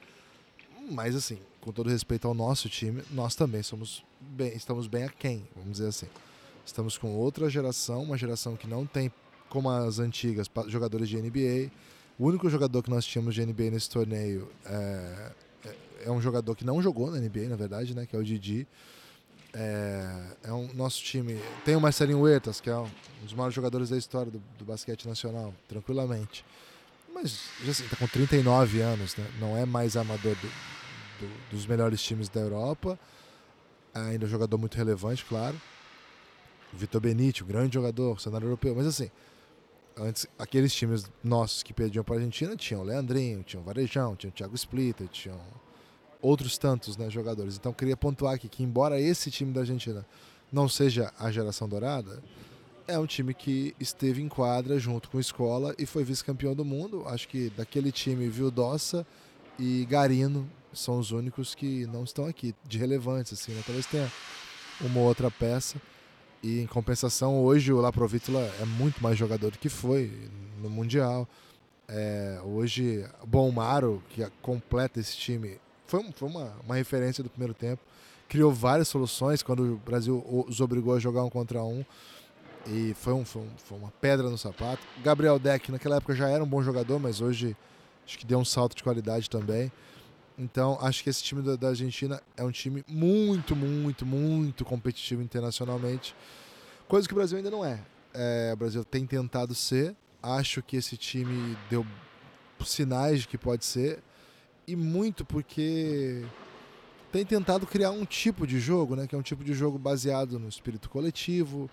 Mas 0.89 1.15
assim, 1.15 1.37
com 1.61 1.71
todo 1.71 1.91
respeito 1.91 2.27
ao 2.27 2.33
nosso 2.33 2.67
time, 2.67 3.03
nós 3.11 3.35
também 3.35 3.61
somos 3.61 4.03
bem, 4.19 4.55
estamos 4.55 4.87
bem 4.87 5.03
aquém, 5.03 5.47
vamos 5.55 5.73
dizer 5.73 5.89
assim. 5.89 6.07
Estamos 6.65 6.97
com 6.97 7.15
outra 7.15 7.47
geração, 7.51 8.01
uma 8.01 8.17
geração 8.17 8.55
que 8.55 8.65
não 8.65 8.83
tem, 8.83 9.11
como 9.47 9.69
as 9.69 9.99
antigas, 9.99 10.49
jogadores 10.67 11.07
de 11.07 11.17
NBA. 11.21 11.71
O 12.17 12.25
único 12.25 12.49
jogador 12.49 12.81
que 12.81 12.89
nós 12.89 13.05
tínhamos 13.05 13.35
de 13.35 13.45
NBA 13.45 13.69
nesse 13.69 13.91
torneio 13.91 14.49
é, 14.65 15.31
é, 15.65 15.75
é 16.05 16.11
um 16.11 16.19
jogador 16.19 16.55
que 16.55 16.65
não 16.65 16.81
jogou 16.81 17.11
na 17.11 17.19
NBA, 17.19 17.47
na 17.47 17.55
verdade, 17.55 17.93
né? 17.93 18.07
Que 18.07 18.15
é 18.15 18.19
o 18.19 18.23
Didi. 18.23 18.67
É, 19.53 20.35
é 20.43 20.53
um 20.53 20.71
nosso 20.73 21.01
time. 21.03 21.39
Tem 21.65 21.75
o 21.75 21.81
Marcelinho 21.81 22.21
Huertas, 22.21 22.61
que 22.61 22.69
é 22.69 22.77
um 22.77 22.89
dos 23.23 23.33
maiores 23.33 23.55
jogadores 23.55 23.89
da 23.89 23.97
história 23.97 24.31
do, 24.31 24.41
do 24.57 24.65
basquete 24.65 25.07
nacional, 25.07 25.53
tranquilamente. 25.67 26.45
Mas 27.13 27.49
já 27.63 27.71
assim, 27.71 27.87
tá 27.87 27.95
com 27.95 28.07
39 28.07 28.81
anos, 28.81 29.15
né? 29.15 29.25
Não 29.39 29.57
é 29.57 29.65
mais 29.65 29.97
amador 29.97 30.35
do, 30.35 30.47
do, 30.47 31.49
dos 31.51 31.65
melhores 31.65 32.01
times 32.01 32.29
da 32.29 32.39
Europa. 32.39 32.97
Ainda 33.93 34.25
um 34.25 34.29
jogador 34.29 34.57
muito 34.57 34.75
relevante, 34.75 35.25
claro. 35.25 35.59
Vitor 36.71 37.01
Benite, 37.01 37.43
um 37.43 37.47
grande 37.47 37.73
jogador, 37.73 38.19
cenário 38.21 38.45
europeu. 38.45 38.75
Mas 38.75 38.85
assim, 38.85 39.09
antes, 39.97 40.27
aqueles 40.37 40.73
times 40.73 41.09
nossos 41.23 41.63
que 41.63 41.73
perdiam 41.73 42.03
para 42.03 42.15
a 42.15 42.17
Argentina 42.19 42.55
tinham 42.55 42.81
o 42.81 42.85
Leandrinho, 42.85 43.43
tinham 43.43 43.61
o 43.61 43.65
Varejão, 43.65 44.15
tinham 44.15 44.29
o 44.29 44.33
Thiago 44.33 44.55
Splitter, 44.55 45.07
tinham 45.07 45.39
outros 46.21 46.57
tantos 46.57 46.97
né, 46.97 47.09
jogadores. 47.09 47.55
Então 47.55 47.73
queria 47.73 47.97
pontuar 47.97 48.35
aqui 48.35 48.47
que, 48.47 48.63
embora 48.63 48.99
esse 48.99 49.31
time 49.31 49.53
da 49.53 49.61
Argentina 49.61 50.05
não 50.51 50.67
seja 50.67 51.13
a 51.17 51.31
geração 51.31 51.67
dourada, 51.67 52.21
é 52.87 52.97
um 52.97 53.05
time 53.05 53.33
que 53.33 53.75
esteve 53.79 54.21
em 54.21 54.27
quadra 54.27 54.79
junto 54.79 55.09
com 55.09 55.17
a 55.17 55.21
escola 55.21 55.75
e 55.77 55.85
foi 55.85 56.03
vice-campeão 56.03 56.55
do 56.55 56.65
mundo. 56.65 57.03
Acho 57.05 57.27
que 57.27 57.51
daquele 57.51 57.91
time, 57.91 58.27
Vildossa 58.27 59.05
e 59.59 59.85
Garino 59.85 60.49
são 60.73 60.97
os 60.97 61.11
únicos 61.11 61.53
que 61.53 61.85
não 61.87 62.03
estão 62.03 62.25
aqui, 62.25 62.55
de 62.67 62.77
relevância. 62.77 63.35
Assim, 63.35 63.51
né? 63.51 63.61
Talvez 63.65 63.85
tenha 63.85 64.11
uma 64.81 65.01
outra 65.01 65.29
peça. 65.29 65.79
E 66.41 66.61
em 66.61 66.67
compensação, 66.67 67.43
hoje 67.43 67.71
o 67.71 67.79
Laprovitula 67.79 68.41
é 68.59 68.65
muito 68.65 69.03
mais 69.03 69.17
jogador 69.17 69.51
do 69.51 69.59
que 69.59 69.69
foi 69.69 70.11
no 70.59 70.69
Mundial. 70.69 71.27
É, 71.87 72.39
hoje, 72.43 73.05
Bom 73.27 73.51
Maro, 73.51 74.01
que 74.09 74.25
completa 74.41 74.99
esse 74.99 75.17
time, 75.17 75.59
foi, 75.89 76.05
foi 76.11 76.29
uma, 76.29 76.53
uma 76.63 76.75
referência 76.75 77.23
do 77.23 77.29
primeiro 77.29 77.53
tempo. 77.53 77.81
Criou 78.27 78.53
várias 78.53 78.87
soluções 78.87 79.41
quando 79.41 79.73
o 79.73 79.77
Brasil 79.77 80.23
os 80.47 80.61
obrigou 80.61 80.93
a 80.93 80.99
jogar 80.99 81.23
um 81.23 81.29
contra 81.29 81.63
um. 81.63 81.83
E 82.67 82.93
foi, 82.93 83.13
um, 83.13 83.25
foi, 83.25 83.41
um, 83.41 83.49
foi 83.57 83.77
uma 83.77 83.91
pedra 83.99 84.29
no 84.29 84.37
sapato. 84.37 84.85
Gabriel 85.03 85.39
Deck, 85.39 85.71
naquela 85.71 85.95
época, 85.95 86.13
já 86.13 86.29
era 86.29 86.43
um 86.43 86.47
bom 86.47 86.61
jogador, 86.61 86.99
mas 86.99 87.21
hoje 87.21 87.57
acho 88.05 88.19
que 88.19 88.25
deu 88.25 88.37
um 88.37 88.45
salto 88.45 88.75
de 88.75 88.83
qualidade 88.83 89.29
também. 89.29 89.71
Então, 90.37 90.77
acho 90.79 91.03
que 91.03 91.09
esse 91.09 91.23
time 91.23 91.41
da, 91.57 91.69
Argentina 91.69 92.21
é 92.37 92.43
um 92.43 92.51
time 92.51 92.83
muito, 92.87 93.55
muito, 93.55 94.05
muito 94.05 94.63
competitivo 94.63 95.23
internacionalmente. 95.23 96.15
Coisa 96.87 97.07
que 97.07 97.13
o 97.13 97.17
Brasil 97.17 97.37
ainda 97.37 97.49
não 97.49 97.65
é. 97.65 97.79
é. 98.13 98.51
O 98.53 98.57
Brasil 98.57 98.85
tem 98.85 99.07
tentado 99.07 99.55
ser. 99.55 99.95
Acho 100.21 100.61
que 100.61 100.77
esse 100.77 100.95
time 100.95 101.57
deu 101.69 101.85
sinais 102.63 103.21
de 103.21 103.27
que 103.27 103.37
pode 103.37 103.65
ser 103.65 104.03
e 104.71 104.75
muito 104.75 105.25
porque 105.25 106.23
tem 107.11 107.25
tentado 107.25 107.65
criar 107.65 107.91
um 107.91 108.05
tipo 108.05 108.45
de 108.45 108.59
jogo, 108.59 108.95
né, 108.95 109.07
que 109.07 109.15
é 109.15 109.17
um 109.17 109.23
tipo 109.23 109.43
de 109.43 109.53
jogo 109.53 109.79
baseado 109.79 110.37
no 110.37 110.47
espírito 110.47 110.89
coletivo, 110.89 111.69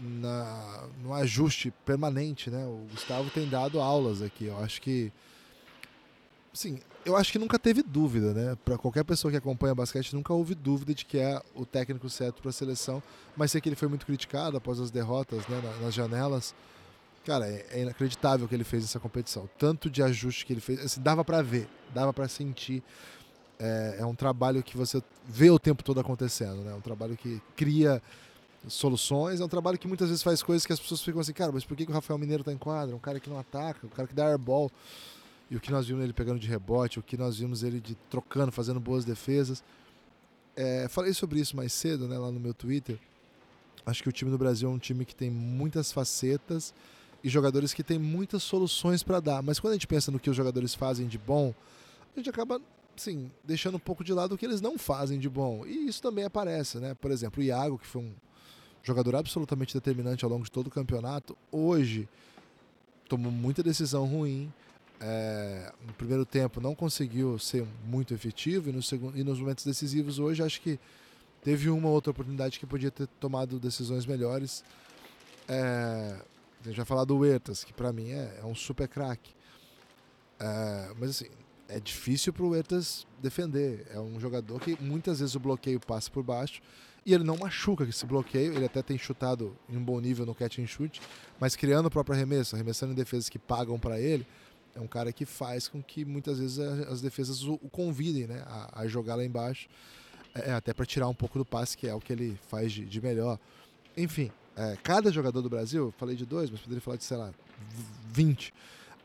na, 0.00 0.88
no 1.02 1.14
ajuste 1.14 1.72
permanente, 1.84 2.50
né? 2.50 2.64
O 2.66 2.86
Gustavo 2.90 3.30
tem 3.30 3.48
dado 3.48 3.80
aulas 3.80 4.20
aqui. 4.20 4.46
Eu 4.46 4.58
acho 4.58 4.82
que 4.82 5.12
sim, 6.52 6.80
eu 7.04 7.16
acho 7.16 7.30
que 7.30 7.38
nunca 7.38 7.58
teve 7.58 7.82
dúvida, 7.82 8.34
né? 8.34 8.58
Para 8.64 8.76
qualquer 8.76 9.04
pessoa 9.04 9.30
que 9.30 9.36
acompanha 9.36 9.74
basquete, 9.74 10.12
nunca 10.14 10.32
houve 10.32 10.54
dúvida 10.54 10.94
de 10.94 11.04
que 11.04 11.18
é 11.18 11.40
o 11.54 11.64
técnico 11.64 12.10
certo 12.10 12.42
para 12.42 12.50
a 12.50 12.52
seleção. 12.52 13.02
Mas 13.36 13.52
sei 13.52 13.60
que 13.60 13.68
ele 13.68 13.76
foi 13.76 13.88
muito 13.88 14.04
criticado 14.04 14.56
após 14.56 14.80
as 14.80 14.90
derrotas, 14.90 15.46
né, 15.46 15.62
nas 15.80 15.94
janelas. 15.94 16.54
Cara, 17.24 17.48
é, 17.48 17.66
é 17.70 17.82
inacreditável 17.82 18.44
o 18.44 18.48
que 18.48 18.54
ele 18.54 18.64
fez 18.64 18.82
nessa 18.82 19.00
competição. 19.00 19.48
Tanto 19.58 19.88
de 19.88 20.02
ajuste 20.02 20.44
que 20.44 20.52
ele 20.52 20.60
fez, 20.60 20.78
assim, 20.80 21.00
dava 21.00 21.24
para 21.24 21.40
ver, 21.42 21.66
dava 21.94 22.12
para 22.12 22.28
sentir. 22.28 22.82
É, 23.58 23.98
é, 24.00 24.06
um 24.06 24.14
trabalho 24.14 24.62
que 24.62 24.76
você 24.76 25.02
vê 25.26 25.48
o 25.48 25.58
tempo 25.58 25.82
todo 25.82 26.00
acontecendo, 26.00 26.62
né? 26.62 26.72
É 26.72 26.74
um 26.74 26.80
trabalho 26.80 27.16
que 27.16 27.40
cria 27.56 28.02
soluções, 28.68 29.40
é 29.40 29.44
um 29.44 29.48
trabalho 29.48 29.78
que 29.78 29.86
muitas 29.86 30.08
vezes 30.08 30.22
faz 30.22 30.42
coisas 30.42 30.66
que 30.66 30.72
as 30.72 30.80
pessoas 30.80 31.02
ficam 31.02 31.20
assim, 31.20 31.32
cara, 31.32 31.52
mas 31.52 31.64
por 31.64 31.76
que, 31.76 31.84
que 31.84 31.90
o 31.90 31.94
Rafael 31.94 32.18
Mineiro 32.18 32.42
tá 32.42 32.52
em 32.52 32.58
quadra? 32.58 32.94
Um 32.94 32.98
cara 32.98 33.20
que 33.20 33.30
não 33.30 33.38
ataca, 33.38 33.86
um 33.86 33.90
cara 33.90 34.08
que 34.08 34.14
dá 34.14 34.26
airball. 34.26 34.70
E 35.50 35.56
o 35.56 35.60
que 35.60 35.70
nós 35.70 35.86
vimos 35.86 36.02
ele 36.02 36.12
pegando 36.12 36.38
de 36.38 36.48
rebote, 36.48 36.98
o 36.98 37.02
que 37.02 37.16
nós 37.16 37.38
vimos 37.38 37.62
ele 37.62 37.80
de 37.80 37.94
trocando, 38.10 38.50
fazendo 38.50 38.80
boas 38.80 39.04
defesas. 39.04 39.62
É, 40.56 40.88
falei 40.88 41.12
sobre 41.14 41.38
isso 41.40 41.56
mais 41.56 41.72
cedo, 41.72 42.08
né, 42.08 42.18
lá 42.18 42.30
no 42.30 42.40
meu 42.40 42.52
Twitter. 42.54 42.98
Acho 43.86 44.02
que 44.02 44.08
o 44.08 44.12
time 44.12 44.30
do 44.30 44.38
Brasil 44.38 44.68
é 44.68 44.72
um 44.72 44.78
time 44.78 45.04
que 45.04 45.14
tem 45.14 45.30
muitas 45.30 45.92
facetas 45.92 46.74
e 47.24 47.28
jogadores 47.30 47.72
que 47.72 47.82
têm 47.82 47.98
muitas 47.98 48.42
soluções 48.42 49.02
para 49.02 49.18
dar. 49.18 49.42
Mas 49.42 49.58
quando 49.58 49.72
a 49.72 49.76
gente 49.76 49.86
pensa 49.86 50.12
no 50.12 50.20
que 50.20 50.28
os 50.28 50.36
jogadores 50.36 50.74
fazem 50.74 51.08
de 51.08 51.16
bom, 51.16 51.54
a 52.14 52.18
gente 52.18 52.28
acaba 52.28 52.60
assim, 52.94 53.30
deixando 53.42 53.76
um 53.76 53.80
pouco 53.80 54.04
de 54.04 54.12
lado 54.12 54.34
o 54.34 54.38
que 54.38 54.44
eles 54.44 54.60
não 54.60 54.76
fazem 54.76 55.18
de 55.18 55.28
bom. 55.28 55.64
E 55.66 55.88
isso 55.88 56.02
também 56.02 56.24
aparece, 56.24 56.78
né? 56.78 56.94
Por 56.94 57.10
exemplo, 57.10 57.42
o 57.42 57.44
Iago, 57.44 57.78
que 57.78 57.86
foi 57.86 58.02
um 58.02 58.12
jogador 58.82 59.16
absolutamente 59.16 59.72
determinante 59.72 60.22
ao 60.22 60.30
longo 60.30 60.44
de 60.44 60.50
todo 60.50 60.66
o 60.66 60.70
campeonato, 60.70 61.34
hoje 61.50 62.06
tomou 63.08 63.32
muita 63.32 63.62
decisão 63.62 64.04
ruim. 64.04 64.52
É, 65.00 65.72
no 65.86 65.92
primeiro 65.94 66.24
tempo 66.24 66.60
não 66.60 66.74
conseguiu 66.74 67.38
ser 67.38 67.66
muito 67.86 68.14
efetivo 68.14 68.68
e, 68.68 68.72
no 68.72 68.82
segundo, 68.82 69.18
e 69.18 69.24
nos 69.24 69.40
momentos 69.40 69.64
decisivos 69.64 70.18
hoje 70.18 70.42
acho 70.42 70.60
que 70.60 70.78
teve 71.42 71.68
uma 71.68 71.88
outra 71.88 72.10
oportunidade 72.10 72.60
que 72.60 72.66
podia 72.66 72.90
ter 72.90 73.06
tomado 73.18 73.58
decisões 73.58 74.06
melhores. 74.06 74.62
É, 75.48 76.16
a 76.64 76.68
gente 76.68 76.76
vai 76.76 76.86
falar 76.86 77.04
do 77.04 77.18
Huertas, 77.18 77.62
que 77.62 77.72
para 77.72 77.92
mim 77.92 78.10
é, 78.10 78.40
é, 78.40 78.44
um 78.44 78.54
super 78.54 78.88
craque. 78.88 79.34
É, 80.40 80.92
mas 80.98 81.10
assim, 81.10 81.26
é 81.68 81.78
difícil 81.78 82.32
para 82.32 82.44
o 82.44 82.50
Huertas 82.50 83.06
defender. 83.20 83.86
É 83.90 84.00
um 84.00 84.18
jogador 84.18 84.58
que 84.60 84.80
muitas 84.82 85.20
vezes 85.20 85.34
o 85.34 85.40
bloqueio 85.40 85.78
passa 85.78 86.10
por 86.10 86.22
baixo 86.22 86.60
e 87.04 87.12
ele 87.12 87.24
não 87.24 87.36
machuca 87.36 87.84
esse 87.84 88.06
bloqueio. 88.06 88.54
Ele 88.54 88.64
até 88.64 88.82
tem 88.82 88.96
chutado 88.96 89.56
em 89.68 89.76
um 89.76 89.84
bom 89.84 90.00
nível 90.00 90.24
no 90.24 90.34
catch 90.34 90.58
and 90.58 90.66
shoot, 90.66 91.00
mas 91.38 91.54
criando 91.54 91.86
o 91.86 91.90
próprio 91.90 92.14
arremesso, 92.14 92.54
arremessando 92.54 92.92
em 92.92 92.96
defesas 92.96 93.28
que 93.28 93.38
pagam 93.38 93.78
para 93.78 94.00
ele. 94.00 94.26
É 94.74 94.80
um 94.80 94.88
cara 94.88 95.12
que 95.12 95.24
faz 95.24 95.68
com 95.68 95.82
que 95.82 96.04
muitas 96.04 96.38
vezes 96.38 96.58
as 96.58 97.00
defesas 97.00 97.42
o 97.44 97.58
convidem 97.70 98.26
né, 98.26 98.42
a, 98.46 98.80
a 98.80 98.88
jogar 98.88 99.14
lá 99.14 99.24
embaixo, 99.24 99.68
é, 100.34 100.52
até 100.52 100.74
para 100.74 100.84
tirar 100.84 101.08
um 101.08 101.14
pouco 101.14 101.38
do 101.38 101.44
passe, 101.44 101.76
que 101.76 101.86
é 101.86 101.94
o 101.94 102.00
que 102.00 102.12
ele 102.12 102.38
faz 102.48 102.72
de, 102.72 102.84
de 102.84 103.00
melhor. 103.00 103.38
Enfim, 103.96 104.32
é, 104.56 104.76
cada 104.82 105.10
jogador 105.10 105.42
do 105.42 105.50
Brasil, 105.50 105.92
falei 105.98 106.16
de 106.16 106.24
dois, 106.24 106.50
mas 106.50 106.60
poderia 106.60 106.80
falar 106.80 106.96
de, 106.96 107.04
sei 107.04 107.16
lá, 107.16 107.30
20. 108.12 108.54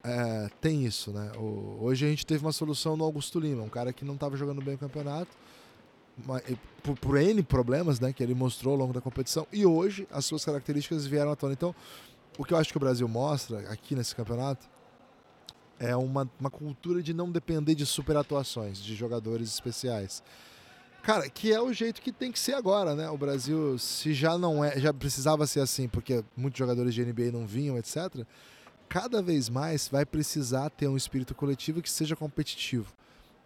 É, 0.03 0.50
tem 0.62 0.86
isso, 0.86 1.12
né? 1.12 1.32
O, 1.38 1.77
hoje 1.82 2.06
a 2.06 2.10
gente 2.10 2.25
teve 2.25 2.44
uma 2.46 2.51
solução 2.51 2.96
no 2.96 3.03
Augusto 3.03 3.39
Lima, 3.39 3.63
um 3.63 3.70
cara 3.70 3.91
que 3.91 4.06
não 4.06 4.13
estava 4.13 4.38
jogando 4.38 4.62
bem 4.62 4.75
o 4.75 4.77
campeonato, 4.77 5.36
por, 6.84 6.98
por, 6.98 7.18
N 7.18 7.41
problemas 7.44 8.00
né, 8.00 8.12
que 8.12 8.22
ele 8.22 8.34
mostrou 8.34 8.74
ao 8.74 8.79
longo 8.79 8.94
da 8.94 9.01
competição, 9.01 9.48
e 9.51 9.65
hoje 9.65 10.08
as 10.12 10.25
suas 10.25 10.44
características 10.46 11.06
vieram 11.06 11.32
à 11.32 11.36
tona. 11.36 11.53
Então, 11.53 11.74
o 12.38 12.46
que 12.46 12.53
eu 12.53 12.58
acho 12.58 12.72
que 12.72 12.77
o 12.77 12.79
Brasil 12.79 13.08
mostra 13.08 13.60
aqui 13.72 13.96
nesse 13.96 14.15
campeonato 14.15 14.68
é 15.79 15.96
uma, 15.96 16.29
uma 16.39 16.50
cultura 16.50 17.01
de 17.01 17.13
não 17.13 17.32
depender 17.32 17.74
de 17.74 17.86
super 17.86 18.18
atuações, 18.18 18.79
de 18.79 18.96
jogadores 18.96 19.50
especiais. 19.50 20.22
Cara, 21.01 21.29
que 21.29 21.51
é 21.51 21.62
o 21.62 21.72
jeito 21.72 22.01
que 22.01 22.12
tem 22.12 22.32
que 22.32 22.39
ser 22.39 22.53
agora, 22.53 22.94
né? 22.94 23.10
O 23.10 23.18
Brasil, 23.18 23.77
se 23.79 24.13
já 24.13 24.38
não 24.38 24.63
é, 24.63 24.79
já 24.79 24.94
precisava 24.94 25.48
ser 25.48 25.62
assim, 25.62 25.88
porque 25.88 26.24
muitos 26.36 26.60
jogadores 26.60 26.94
de 26.94 27.03
NBA 27.03 27.32
não 27.32 27.48
vinham, 27.48 27.77
etc. 27.77 28.25
Cada 28.88 29.22
vez 29.22 29.50
mais 29.50 29.88
vai 29.88 30.06
precisar 30.06 30.70
ter 30.70 30.88
um 30.88 30.98
espírito 30.98 31.34
coletivo 31.34 31.82
que 31.82 31.89
seja 31.89 32.15
competitivo 32.15 32.94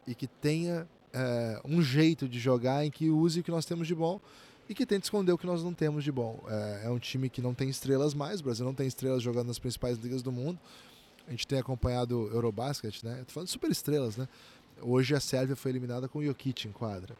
e 0.07 0.15
que 0.15 0.27
tenha 0.27 0.87
é, 1.13 1.61
um 1.63 1.81
jeito 1.81 2.27
de 2.27 2.39
jogar 2.39 2.85
em 2.85 2.91
que 2.91 3.09
use 3.09 3.39
o 3.39 3.43
que 3.43 3.51
nós 3.51 3.65
temos 3.65 3.87
de 3.87 3.93
bom 3.93 4.19
e 4.67 4.73
que 4.73 4.85
tente 4.85 5.03
esconder 5.03 5.31
o 5.31 5.37
que 5.37 5.45
nós 5.45 5.63
não 5.63 5.73
temos 5.73 6.03
de 6.03 6.11
bom. 6.11 6.43
É, 6.47 6.83
é 6.85 6.89
um 6.89 6.99
time 6.99 7.29
que 7.29 7.41
não 7.41 7.53
tem 7.53 7.69
estrelas 7.69 8.13
mais, 8.13 8.39
o 8.39 8.43
Brasil 8.43 8.65
não 8.65 8.73
tem 8.73 8.87
estrelas 8.87 9.21
jogando 9.21 9.47
nas 9.47 9.59
principais 9.59 9.97
ligas 9.97 10.21
do 10.21 10.31
mundo. 10.31 10.59
A 11.27 11.31
gente 11.31 11.47
tem 11.47 11.59
acompanhado 11.59 12.29
Eurobasket, 12.33 13.03
né? 13.03 13.23
Tô 13.25 13.31
falando 13.31 13.47
de 13.47 13.51
super 13.51 13.71
estrelas, 13.71 14.17
né? 14.17 14.27
Hoje 14.81 15.15
a 15.15 15.19
Sérvia 15.19 15.55
foi 15.55 15.71
eliminada 15.71 16.09
com 16.09 16.19
o 16.19 16.25
Jokic 16.25 16.67
em 16.67 16.71
quadra. 16.71 17.15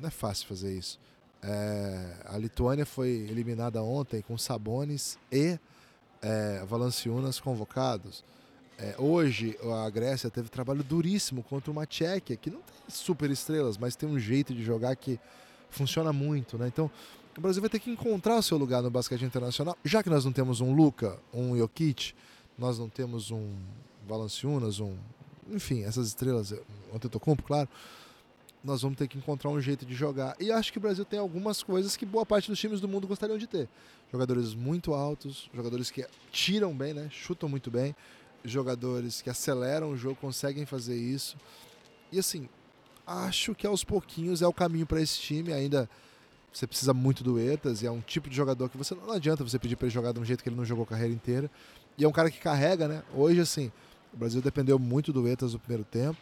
Não 0.00 0.08
é 0.08 0.10
fácil 0.10 0.46
fazer 0.46 0.76
isso. 0.76 0.98
É, 1.42 2.16
a 2.26 2.38
Lituânia 2.38 2.86
foi 2.86 3.08
eliminada 3.08 3.82
ontem 3.82 4.22
com 4.22 4.36
Sabonis 4.36 5.18
e 5.30 5.58
é, 6.22 6.64
Valanciunas 6.66 7.38
convocados. 7.38 8.24
É, 8.78 8.94
hoje 8.98 9.58
a 9.84 9.90
Grécia 9.90 10.30
teve 10.30 10.48
trabalho 10.48 10.82
duríssimo 10.82 11.42
contra 11.42 11.70
uma 11.70 11.86
Tchequia 11.86 12.36
que 12.36 12.50
não 12.50 12.60
tem 12.60 12.74
super 12.88 13.30
estrelas, 13.30 13.76
mas 13.76 13.94
tem 13.94 14.08
um 14.08 14.18
jeito 14.18 14.54
de 14.54 14.62
jogar 14.62 14.96
que 14.96 15.20
funciona 15.68 16.12
muito, 16.12 16.56
né? 16.56 16.66
Então 16.66 16.90
o 17.36 17.40
Brasil 17.40 17.60
vai 17.60 17.70
ter 17.70 17.78
que 17.78 17.90
encontrar 17.90 18.36
o 18.36 18.42
seu 18.42 18.56
lugar 18.56 18.82
no 18.82 18.90
basquete 18.90 19.22
internacional, 19.22 19.76
já 19.84 20.02
que 20.02 20.10
nós 20.10 20.24
não 20.24 20.32
temos 20.32 20.60
um 20.60 20.74
Luca, 20.74 21.18
um 21.32 21.56
Jokic, 21.56 22.14
nós 22.58 22.78
não 22.78 22.88
temos 22.88 23.30
um 23.30 23.54
Valanciunas, 24.08 24.80
um, 24.80 24.96
enfim, 25.50 25.84
essas 25.84 26.08
estrelas, 26.08 26.52
um 26.52 26.96
Antetokounmpo, 26.96 27.42
claro. 27.42 27.68
Nós 28.62 28.82
vamos 28.82 28.98
ter 28.98 29.08
que 29.08 29.16
encontrar 29.16 29.50
um 29.50 29.60
jeito 29.60 29.86
de 29.86 29.94
jogar. 29.94 30.36
E 30.38 30.52
acho 30.52 30.70
que 30.70 30.78
o 30.78 30.80
Brasil 30.80 31.04
tem 31.04 31.18
algumas 31.18 31.62
coisas 31.62 31.96
que 31.96 32.04
boa 32.04 32.26
parte 32.26 32.50
dos 32.50 32.58
times 32.58 32.80
do 32.80 32.86
mundo 32.86 33.06
gostariam 33.06 33.38
de 33.38 33.46
ter. 33.46 33.68
Jogadores 34.12 34.54
muito 34.54 34.92
altos, 34.92 35.48
jogadores 35.54 35.90
que 35.90 36.06
tiram 36.30 36.74
bem, 36.76 36.92
né? 36.92 37.08
Chutam 37.10 37.48
muito 37.48 37.70
bem 37.70 37.94
jogadores 38.44 39.20
que 39.20 39.30
aceleram 39.30 39.90
o 39.90 39.96
jogo 39.96 40.16
conseguem 40.16 40.64
fazer 40.64 40.96
isso. 40.96 41.36
E 42.10 42.18
assim, 42.18 42.48
acho 43.06 43.54
que 43.54 43.66
aos 43.66 43.84
pouquinhos 43.84 44.42
é 44.42 44.46
o 44.46 44.52
caminho 44.52 44.86
para 44.86 45.00
esse 45.00 45.18
time. 45.20 45.52
Ainda 45.52 45.88
você 46.52 46.66
precisa 46.66 46.92
muito 46.92 47.22
do 47.22 47.38
Etas 47.38 47.82
e 47.82 47.86
é 47.86 47.90
um 47.90 48.00
tipo 48.00 48.28
de 48.28 48.36
jogador 48.36 48.68
que 48.68 48.76
você 48.76 48.94
não 48.94 49.12
adianta 49.12 49.44
você 49.44 49.58
pedir 49.58 49.76
para 49.76 49.86
ele 49.86 49.94
jogar 49.94 50.12
de 50.12 50.20
um 50.20 50.24
jeito 50.24 50.42
que 50.42 50.48
ele 50.48 50.56
não 50.56 50.64
jogou 50.64 50.84
a 50.84 50.86
carreira 50.86 51.12
inteira. 51.12 51.50
E 51.96 52.04
é 52.04 52.08
um 52.08 52.12
cara 52.12 52.30
que 52.30 52.38
carrega, 52.38 52.88
né? 52.88 53.02
Hoje, 53.14 53.40
assim, 53.40 53.70
o 54.12 54.16
Brasil 54.16 54.40
dependeu 54.40 54.78
muito 54.78 55.12
do 55.12 55.28
Etas 55.28 55.52
no 55.52 55.58
primeiro 55.58 55.84
tempo. 55.84 56.18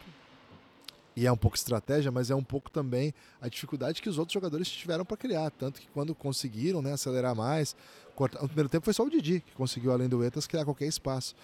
E 1.15 1.25
é 1.25 1.31
um 1.31 1.37
pouco 1.37 1.57
estratégia, 1.57 2.11
mas 2.11 2.29
é 2.29 2.35
um 2.35 2.43
pouco 2.43 2.69
também 2.69 3.13
a 3.41 3.49
dificuldade 3.49 4.01
que 4.01 4.09
os 4.09 4.17
outros 4.17 4.33
jogadores 4.33 4.69
tiveram 4.69 5.03
para 5.03 5.17
criar. 5.17 5.49
Tanto 5.51 5.81
que 5.81 5.87
quando 5.89 6.15
conseguiram 6.15 6.81
né, 6.81 6.93
acelerar 6.93 7.35
mais, 7.35 7.75
cortar... 8.15 8.41
no 8.41 8.47
primeiro 8.47 8.69
tempo 8.69 8.85
foi 8.85 8.93
só 8.93 9.03
o 9.03 9.09
Didi 9.09 9.41
que 9.41 9.51
conseguiu, 9.53 9.91
além 9.91 10.07
do 10.07 10.23
Etas, 10.23 10.47
criar 10.47 10.63
qualquer 10.65 10.87
espaço. 10.87 11.35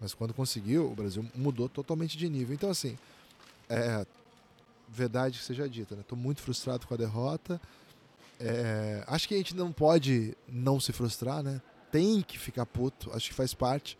Mas 0.00 0.12
quando 0.12 0.34
conseguiu, 0.34 0.90
o 0.90 0.94
Brasil 0.94 1.24
mudou 1.34 1.68
totalmente 1.68 2.18
de 2.18 2.28
nível. 2.28 2.54
Então, 2.54 2.68
assim, 2.68 2.98
é 3.68 4.04
verdade 4.88 5.38
que 5.38 5.44
seja 5.44 5.68
dita, 5.68 5.94
né? 5.94 6.02
Estou 6.02 6.18
muito 6.18 6.42
frustrado 6.42 6.86
com 6.86 6.94
a 6.94 6.96
derrota. 6.96 7.60
É, 8.38 9.04
acho 9.06 9.28
que 9.28 9.34
a 9.34 9.38
gente 9.38 9.54
não 9.54 9.72
pode 9.72 10.36
não 10.48 10.80
se 10.80 10.92
frustrar, 10.92 11.42
né? 11.42 11.62
Tem 11.90 12.20
que 12.20 12.38
ficar 12.38 12.66
puto, 12.66 13.10
acho 13.14 13.28
que 13.28 13.34
faz 13.34 13.54
parte. 13.54 13.96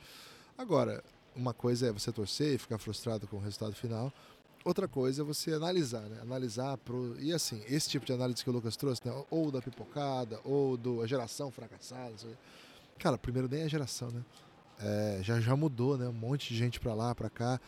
Agora, 0.59 1.03
uma 1.35 1.55
coisa 1.55 1.89
é 1.89 1.93
você 1.93 2.13
torcer 2.13 2.55
e 2.55 2.59
ficar 2.59 2.79
frustrado 2.79 3.27
com 3.27 3.37
o 3.37 3.41
resultado 3.41 3.75
final. 3.75 4.13
Outra 4.65 4.89
coisa 4.89 5.21
é 5.21 5.25
você 5.25 5.53
analisar, 5.53 6.01
né? 6.09 6.19
Analisar 6.23 6.79
pro... 6.79 7.15
E 7.21 7.35
assim, 7.35 7.63
esse 7.69 7.91
tipo 7.91 8.07
de 8.07 8.13
análise 8.15 8.43
que 8.43 8.49
o 8.49 8.53
Lucas 8.53 8.77
trouxe, 8.77 9.07
né? 9.07 9.13
Ou 9.31 9.53
da 9.53 9.61
pipocada, 9.61 10.41
ou 10.43 10.79
da 10.79 11.07
geração 11.07 11.51
fracassada. 11.51 12.15
Cara, 12.99 13.19
primeiro 13.19 13.47
nem 13.47 13.63
a 13.65 13.69
geração, 13.69 14.09
né? 14.11 14.25
É, 14.81 15.21
já, 15.23 15.39
já 15.39 15.55
mudou, 15.55 15.99
né? 15.99 16.09
Um 16.09 16.13
monte 16.13 16.49
de 16.49 16.57
gente 16.59 16.81
para 16.81 16.95
lá, 16.95 17.15
para 17.15 17.29
cá. 17.29 17.61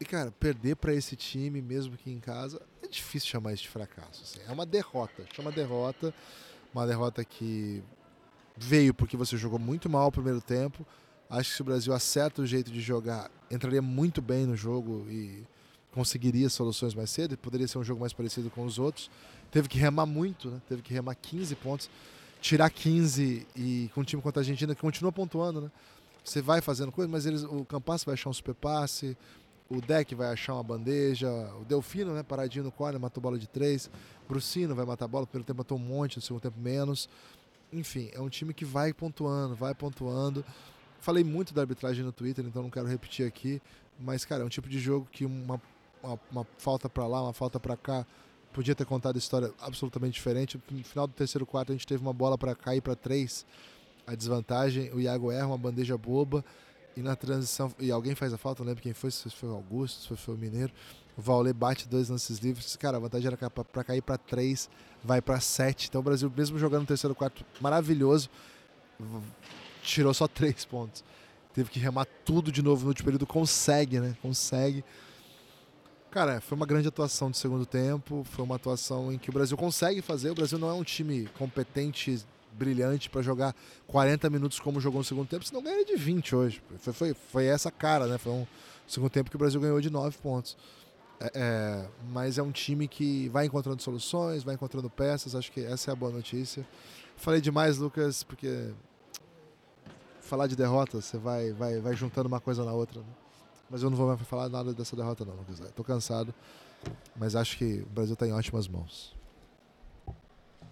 E, 0.00 0.06
cara, 0.06 0.32
perder 0.32 0.76
para 0.76 0.94
esse 0.94 1.14
time, 1.14 1.60
mesmo 1.60 1.98
que 1.98 2.10
em 2.10 2.18
casa, 2.18 2.60
é 2.82 2.88
difícil 2.88 3.28
chamar 3.28 3.52
isso 3.52 3.64
de 3.64 3.68
fracasso. 3.68 4.22
Assim. 4.22 4.40
É 4.48 4.52
uma 4.52 4.64
derrota. 4.64 5.26
Chama 5.34 5.52
derrota. 5.52 6.14
Uma 6.72 6.86
derrota 6.86 7.22
que 7.24 7.84
veio 8.56 8.94
porque 8.94 9.16
você 9.16 9.36
jogou 9.36 9.58
muito 9.58 9.88
mal 9.90 10.08
o 10.08 10.12
primeiro 10.12 10.40
tempo. 10.40 10.86
Acho 11.28 11.50
que 11.50 11.56
se 11.56 11.62
o 11.62 11.64
Brasil 11.64 11.92
acerta 11.92 12.40
o 12.40 12.46
jeito 12.46 12.70
de 12.70 12.80
jogar, 12.80 13.30
entraria 13.50 13.82
muito 13.82 14.22
bem 14.22 14.46
no 14.46 14.56
jogo 14.56 15.06
e 15.10 15.46
conseguiria 15.92 16.48
soluções 16.48 16.94
mais 16.94 17.10
cedo. 17.10 17.36
Poderia 17.36 17.68
ser 17.68 17.78
um 17.78 17.84
jogo 17.84 18.00
mais 18.00 18.12
parecido 18.12 18.50
com 18.50 18.64
os 18.64 18.78
outros. 18.78 19.10
Teve 19.50 19.68
que 19.68 19.78
remar 19.78 20.06
muito, 20.06 20.50
né? 20.50 20.60
Teve 20.68 20.82
que 20.82 20.92
remar 20.92 21.14
15 21.14 21.54
pontos. 21.56 21.90
Tirar 22.40 22.70
15 22.70 23.46
e 23.54 23.90
com 23.94 24.00
o 24.00 24.04
time 24.04 24.20
contra 24.20 24.40
a 24.40 24.42
Argentina 24.42 24.74
que 24.74 24.80
continua 24.80 25.12
pontuando, 25.12 25.60
né? 25.60 25.70
Você 26.24 26.40
vai 26.40 26.60
fazendo 26.60 26.90
coisa, 26.90 27.10
mas 27.10 27.26
eles, 27.26 27.42
o 27.42 27.64
Campas 27.64 28.04
vai 28.04 28.14
achar 28.14 28.30
um 28.30 28.32
super 28.32 28.54
passe, 28.54 29.16
o 29.68 29.80
Deck 29.80 30.14
vai 30.14 30.28
achar 30.32 30.54
uma 30.54 30.62
bandeja, 30.62 31.28
o 31.60 31.64
Delfino, 31.64 32.14
né, 32.14 32.22
paradinho 32.22 32.64
no 32.64 32.70
corner, 32.70 33.00
matou 33.00 33.20
bola 33.20 33.38
de 33.38 33.48
três, 33.48 33.90
Brucino 34.28 34.74
vai 34.74 34.84
matar 34.84 35.08
bola, 35.08 35.26
pelo 35.26 35.42
tempo 35.42 35.58
matou 35.58 35.78
um 35.78 35.80
monte, 35.80 36.16
no 36.16 36.22
segundo 36.22 36.42
tempo 36.42 36.60
menos. 36.60 37.08
Enfim, 37.72 38.10
é 38.12 38.20
um 38.20 38.28
time 38.28 38.54
que 38.54 38.64
vai 38.64 38.92
pontuando, 38.92 39.56
vai 39.56 39.74
pontuando. 39.74 40.44
Falei 41.00 41.24
muito 41.24 41.52
da 41.52 41.62
arbitragem 41.62 42.04
no 42.04 42.12
Twitter, 42.12 42.44
então 42.44 42.62
não 42.62 42.70
quero 42.70 42.86
repetir 42.86 43.26
aqui, 43.26 43.60
mas 43.98 44.24
cara, 44.24 44.42
é 44.42 44.46
um 44.46 44.48
tipo 44.48 44.68
de 44.68 44.78
jogo 44.78 45.08
que 45.10 45.24
uma, 45.24 45.60
uma, 46.02 46.18
uma 46.30 46.46
falta 46.58 46.88
para 46.88 47.06
lá, 47.06 47.22
uma 47.22 47.32
falta 47.32 47.60
para 47.60 47.76
cá, 47.76 48.06
podia 48.52 48.74
ter 48.74 48.84
contado 48.84 49.18
história 49.18 49.52
absolutamente 49.60 50.14
diferente. 50.14 50.60
No 50.70 50.84
final 50.84 51.06
do 51.06 51.12
terceiro 51.12 51.46
quarto 51.46 51.72
a 51.72 51.74
gente 51.74 51.86
teve 51.86 52.02
uma 52.02 52.12
bola 52.12 52.36
para 52.36 52.54
cair 52.54 52.80
para 52.80 52.94
três 52.94 53.46
a 54.06 54.14
desvantagem, 54.14 54.90
o 54.92 55.00
Iago 55.00 55.30
erra 55.30 55.46
uma 55.46 55.58
bandeja 55.58 55.96
boba 55.96 56.44
e 56.96 57.00
na 57.00 57.16
transição, 57.16 57.72
e 57.78 57.90
alguém 57.90 58.14
faz 58.14 58.32
a 58.32 58.38
falta, 58.38 58.62
não 58.62 58.68
lembro 58.68 58.82
quem 58.82 58.92
foi, 58.92 59.10
se 59.10 59.30
foi 59.30 59.48
o 59.48 59.54
Augusto, 59.54 60.14
se 60.14 60.22
foi 60.22 60.34
o 60.34 60.38
Mineiro. 60.38 60.72
O 61.16 61.22
Vaulé 61.22 61.52
bate 61.52 61.88
dois 61.88 62.08
lances 62.08 62.38
livres, 62.38 62.74
cara, 62.76 62.96
a 62.96 63.00
vantagem 63.00 63.28
era 63.28 63.50
para 63.50 63.84
cair 63.84 64.02
para 64.02 64.18
três, 64.18 64.68
vai 65.04 65.20
para 65.20 65.40
sete. 65.40 65.88
Então 65.88 66.00
o 66.00 66.04
Brasil, 66.04 66.30
mesmo 66.34 66.58
jogando 66.58 66.82
no 66.82 66.86
terceiro 66.86 67.14
quarto 67.14 67.44
maravilhoso, 67.60 68.28
tirou 69.82 70.12
só 70.12 70.26
três 70.26 70.64
pontos. 70.64 71.04
Teve 71.54 71.70
que 71.70 71.78
remar 71.78 72.06
tudo 72.24 72.50
de 72.50 72.62
novo 72.62 72.82
no 72.82 72.88
último 72.88 73.04
período, 73.04 73.26
consegue, 73.26 74.00
né? 74.00 74.16
Consegue. 74.22 74.82
Cara, 76.12 76.42
foi 76.42 76.56
uma 76.56 76.66
grande 76.66 76.86
atuação 76.86 77.30
de 77.30 77.38
segundo 77.38 77.64
tempo, 77.64 78.22
foi 78.24 78.44
uma 78.44 78.56
atuação 78.56 79.10
em 79.10 79.16
que 79.16 79.30
o 79.30 79.32
Brasil 79.32 79.56
consegue 79.56 80.02
fazer. 80.02 80.30
O 80.30 80.34
Brasil 80.34 80.58
não 80.58 80.68
é 80.68 80.74
um 80.74 80.84
time 80.84 81.26
competente 81.38 82.22
brilhante 82.52 83.08
para 83.08 83.22
jogar 83.22 83.56
40 83.86 84.28
minutos 84.28 84.60
como 84.60 84.78
jogou 84.78 84.98
no 84.98 85.04
segundo 85.04 85.26
tempo, 85.26 85.42
senão 85.42 85.62
ganharia 85.62 85.86
de 85.86 85.96
20 85.96 86.36
hoje. 86.36 86.62
Foi, 86.80 86.92
foi, 86.92 87.14
foi 87.14 87.46
essa 87.46 87.70
cara, 87.70 88.06
né? 88.06 88.18
Foi 88.18 88.30
um 88.30 88.46
segundo 88.86 89.08
tempo 89.08 89.30
que 89.30 89.36
o 89.36 89.38
Brasil 89.38 89.58
ganhou 89.58 89.80
de 89.80 89.88
9 89.88 90.18
pontos. 90.18 90.54
É, 91.18 91.30
é, 91.34 91.88
mas 92.12 92.36
é 92.36 92.42
um 92.42 92.52
time 92.52 92.86
que 92.86 93.30
vai 93.30 93.46
encontrando 93.46 93.80
soluções, 93.80 94.42
vai 94.42 94.54
encontrando 94.54 94.90
peças, 94.90 95.34
acho 95.34 95.50
que 95.50 95.64
essa 95.64 95.90
é 95.90 95.92
a 95.92 95.96
boa 95.96 96.12
notícia. 96.12 96.62
Falei 97.16 97.40
demais, 97.40 97.78
Lucas, 97.78 98.22
porque 98.22 98.68
falar 100.20 100.46
de 100.46 100.56
derrota, 100.56 101.00
você 101.00 101.16
vai, 101.16 101.52
vai, 101.52 101.80
vai 101.80 101.96
juntando 101.96 102.28
uma 102.28 102.38
coisa 102.38 102.62
na 102.66 102.72
outra. 102.74 103.00
Né? 103.00 103.21
Mas 103.72 103.82
eu 103.82 103.88
não 103.88 103.96
vou 103.96 104.06
mais 104.06 104.20
falar 104.28 104.50
nada 104.50 104.74
dessa 104.74 104.94
derrota, 104.94 105.24
não, 105.24 105.34
Lucas. 105.34 105.58
Estou 105.60 105.82
cansado, 105.82 106.34
mas 107.16 107.34
acho 107.34 107.56
que 107.56 107.80
o 107.80 107.86
Brasil 107.86 108.12
está 108.12 108.26
em 108.26 108.32
ótimas 108.32 108.68
mãos. 108.68 109.16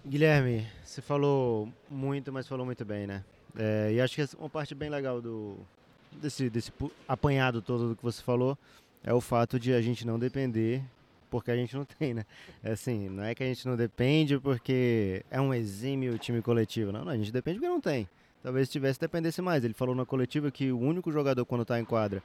Guilherme, 0.06 0.66
você 0.84 1.00
falou 1.00 1.72
muito, 1.88 2.30
mas 2.30 2.46
falou 2.46 2.66
muito 2.66 2.84
bem, 2.84 3.06
né? 3.06 3.24
É, 3.56 3.90
e 3.94 4.00
acho 4.02 4.14
que 4.14 4.36
uma 4.36 4.50
parte 4.50 4.74
bem 4.74 4.90
legal 4.90 5.22
do 5.22 5.56
desse, 6.12 6.50
desse 6.50 6.70
apanhado 7.08 7.62
todo 7.62 7.88
do 7.88 7.96
que 7.96 8.02
você 8.02 8.22
falou 8.22 8.56
é 9.02 9.14
o 9.14 9.20
fato 9.20 9.58
de 9.58 9.72
a 9.72 9.80
gente 9.80 10.06
não 10.06 10.18
depender 10.18 10.82
porque 11.30 11.50
a 11.50 11.56
gente 11.56 11.74
não 11.74 11.86
tem, 11.98 12.12
né? 12.12 12.26
É 12.62 12.72
assim, 12.72 13.08
não 13.08 13.24
é 13.24 13.34
que 13.34 13.42
a 13.42 13.46
gente 13.46 13.66
não 13.66 13.76
depende 13.76 14.38
porque 14.38 15.24
é 15.30 15.40
um 15.40 15.54
exímio 15.54 16.18
time 16.18 16.42
coletivo. 16.42 16.92
Não, 16.92 17.02
não, 17.02 17.12
a 17.12 17.16
gente 17.16 17.32
depende 17.32 17.58
porque 17.58 17.72
não 17.72 17.80
tem. 17.80 18.06
Talvez 18.42 18.68
se 18.68 18.72
tivesse 18.72 19.00
dependesse 19.00 19.40
mais. 19.40 19.64
Ele 19.64 19.72
falou 19.72 19.94
na 19.94 20.04
coletiva 20.04 20.50
que 20.50 20.70
o 20.70 20.78
único 20.78 21.10
jogador 21.10 21.46
quando 21.46 21.62
está 21.62 21.80
em 21.80 21.84
quadra 21.84 22.22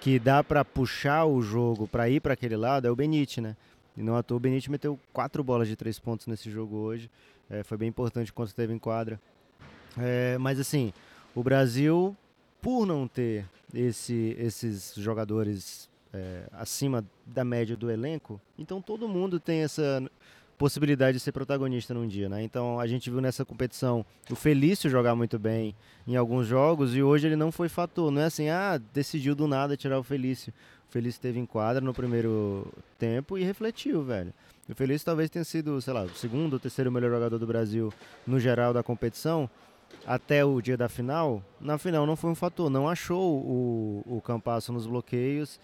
que 0.00 0.18
dá 0.18 0.42
para 0.42 0.64
puxar 0.64 1.26
o 1.26 1.42
jogo 1.42 1.86
para 1.86 2.08
ir 2.08 2.20
para 2.20 2.32
aquele 2.32 2.56
lado 2.56 2.88
é 2.88 2.90
o 2.90 2.96
Benite, 2.96 3.40
né? 3.40 3.54
E 3.96 4.02
não 4.02 4.16
à 4.16 4.22
toa 4.22 4.38
o 4.38 4.40
Benítez 4.40 4.68
meteu 4.68 4.98
quatro 5.12 5.44
bolas 5.44 5.68
de 5.68 5.76
três 5.76 5.98
pontos 5.98 6.26
nesse 6.26 6.50
jogo 6.50 6.76
hoje. 6.76 7.10
É, 7.50 7.62
foi 7.62 7.76
bem 7.76 7.88
importante 7.88 8.32
quando 8.32 8.48
esteve 8.48 8.72
em 8.72 8.78
quadra. 8.78 9.20
É, 9.98 10.38
mas 10.38 10.58
assim, 10.58 10.92
o 11.34 11.42
Brasil, 11.42 12.16
por 12.62 12.86
não 12.86 13.06
ter 13.06 13.44
esse, 13.74 14.34
esses 14.38 14.94
jogadores 14.96 15.90
é, 16.14 16.44
acima 16.52 17.04
da 17.26 17.44
média 17.44 17.76
do 17.76 17.90
elenco, 17.90 18.40
então 18.58 18.80
todo 18.80 19.06
mundo 19.06 19.38
tem 19.38 19.60
essa 19.60 20.02
possibilidade 20.60 21.16
de 21.16 21.24
ser 21.24 21.32
protagonista 21.32 21.94
num 21.94 22.06
dia, 22.06 22.28
né? 22.28 22.42
Então 22.42 22.78
a 22.78 22.86
gente 22.86 23.08
viu 23.08 23.18
nessa 23.18 23.46
competição 23.46 24.04
o 24.30 24.36
Felício 24.36 24.90
jogar 24.90 25.14
muito 25.14 25.38
bem 25.38 25.74
em 26.06 26.16
alguns 26.16 26.46
jogos 26.46 26.94
e 26.94 27.02
hoje 27.02 27.26
ele 27.26 27.34
não 27.34 27.50
foi 27.50 27.70
fator. 27.70 28.10
Não 28.10 28.20
é 28.20 28.26
assim, 28.26 28.50
ah, 28.50 28.78
decidiu 28.92 29.34
do 29.34 29.48
nada 29.48 29.74
tirar 29.74 29.98
o 29.98 30.02
Felício. 30.02 30.52
Feliz 30.90 31.14
esteve 31.14 31.38
em 31.38 31.46
quadra 31.46 31.80
no 31.80 31.94
primeiro 31.94 32.70
tempo 32.98 33.38
e 33.38 33.42
refletiu, 33.42 34.04
velho. 34.04 34.34
O 34.68 34.74
Feliz 34.74 35.02
talvez 35.02 35.30
tenha 35.30 35.46
sido, 35.46 35.80
sei 35.80 35.94
lá, 35.94 36.02
o 36.02 36.10
segundo 36.10 36.52
ou 36.52 36.60
terceiro 36.60 36.92
melhor 36.92 37.10
jogador 37.10 37.38
do 37.38 37.46
Brasil 37.46 37.90
no 38.26 38.38
geral 38.38 38.74
da 38.74 38.82
competição 38.82 39.48
até 40.06 40.44
o 40.44 40.60
dia 40.60 40.76
da 40.76 40.90
final. 40.90 41.42
Na 41.58 41.78
final 41.78 42.04
não 42.04 42.16
foi 42.16 42.28
um 42.28 42.34
fator, 42.34 42.68
não 42.68 42.86
achou 42.86 43.40
o, 43.40 44.04
o 44.06 44.20
Campasso 44.20 44.74
nos 44.74 44.86
bloqueios. 44.86 45.58